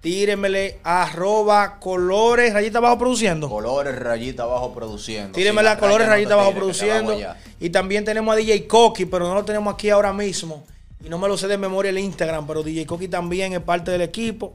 tíremele 0.00 0.78
arroba 0.82 1.78
colores 1.80 2.52
rayita 2.52 2.78
abajo 2.78 2.98
produciendo. 2.98 3.48
Colores 3.48 3.98
Rayita 3.98 4.42
Abajo 4.42 4.74
Produciendo. 4.74 5.32
Tíremele 5.32 5.68
a 5.70 5.78
colores 5.78 6.06
rayita 6.06 6.34
abajo 6.34 6.52
produciendo. 6.52 7.16
Y 7.60 7.70
también 7.70 8.04
tenemos 8.04 8.34
a 8.34 8.36
DJ 8.36 8.66
Coqui, 8.66 9.06
pero 9.06 9.26
no 9.26 9.34
lo 9.34 9.44
tenemos 9.44 9.72
aquí 9.72 9.90
ahora 9.90 10.12
mismo. 10.12 10.64
Y 11.02 11.08
no 11.08 11.18
me 11.18 11.28
lo 11.28 11.36
sé 11.36 11.48
de 11.48 11.58
memoria 11.58 11.90
el 11.90 11.98
Instagram, 11.98 12.46
pero 12.46 12.62
DJ 12.62 12.86
Coqui 12.86 13.08
también 13.08 13.52
es 13.52 13.60
parte 13.60 13.90
del 13.90 14.02
equipo. 14.02 14.52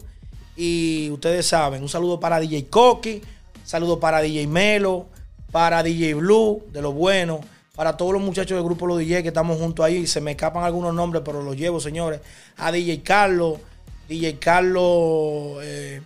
Y 0.56 1.10
ustedes 1.12 1.46
saben, 1.46 1.82
un 1.82 1.90
saludo 1.90 2.20
para 2.20 2.40
DJ 2.40 2.68
Coqui, 2.68 3.22
saludo 3.64 4.00
para 4.00 4.22
DJ 4.22 4.46
Melo, 4.48 5.08
para 5.52 5.84
DJ 5.84 6.14
Blue, 6.16 6.64
de 6.72 6.82
lo 6.82 6.92
bueno, 6.92 7.42
para 7.76 7.96
todos 7.98 8.14
los 8.14 8.22
muchachos 8.22 8.56
del 8.58 8.64
grupo 8.64 8.86
Los 8.88 9.00
DJ 9.00 9.22
que 9.24 9.30
estamos 9.30 9.58
juntos 9.58 9.86
ahí. 9.86 10.06
Se 10.06 10.22
me 10.22 10.32
escapan 10.32 10.64
algunos 10.64 10.94
nombres, 10.94 11.24
pero 11.26 11.42
los 11.42 11.56
llevo, 11.56 11.80
señores. 11.80 12.20
A 12.58 12.72
DJ 12.72 13.02
Carlos, 13.02 13.60
DJ 14.08 14.38
Carlos 14.38 15.60
eh, 15.62 16.02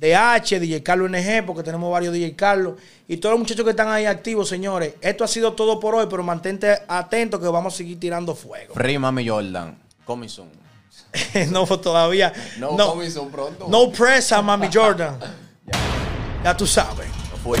DH, 0.00 0.58
DJ 0.58 0.82
Carlos 0.82 1.10
NG, 1.10 1.44
porque 1.46 1.62
tenemos 1.62 1.92
varios 1.92 2.12
DJ 2.12 2.34
Carlos. 2.34 2.74
Y 3.06 3.18
todos 3.18 3.34
los 3.34 3.40
muchachos 3.40 3.64
que 3.64 3.70
están 3.70 3.88
ahí 3.88 4.06
activos, 4.06 4.48
señores. 4.48 4.94
Esto 5.00 5.24
ha 5.24 5.28
sido 5.28 5.52
todo 5.52 5.78
por 5.78 5.94
hoy, 5.94 6.06
pero 6.08 6.22
mantente 6.22 6.78
atento 6.88 7.40
que 7.40 7.46
vamos 7.48 7.74
a 7.74 7.76
seguir 7.76 8.00
tirando 8.00 8.34
fuego. 8.34 8.74
Free 8.74 8.98
Mami 8.98 9.28
Jordan. 9.28 9.78
Coming 10.04 10.28
soon. 10.28 10.48
no, 11.50 11.66
todavía. 11.66 12.32
No, 12.58 12.76
No, 12.76 12.90
coming 12.92 13.10
soon 13.10 13.30
pronto. 13.30 13.66
no 13.68 13.90
presa, 13.92 14.42
Mami 14.42 14.68
Jordan. 14.72 15.18
Ya, 15.66 15.78
Ya 16.44 16.56
tú 16.56 16.66
sabes. 16.66 17.06
no 17.30 17.36
fue. 17.36 17.58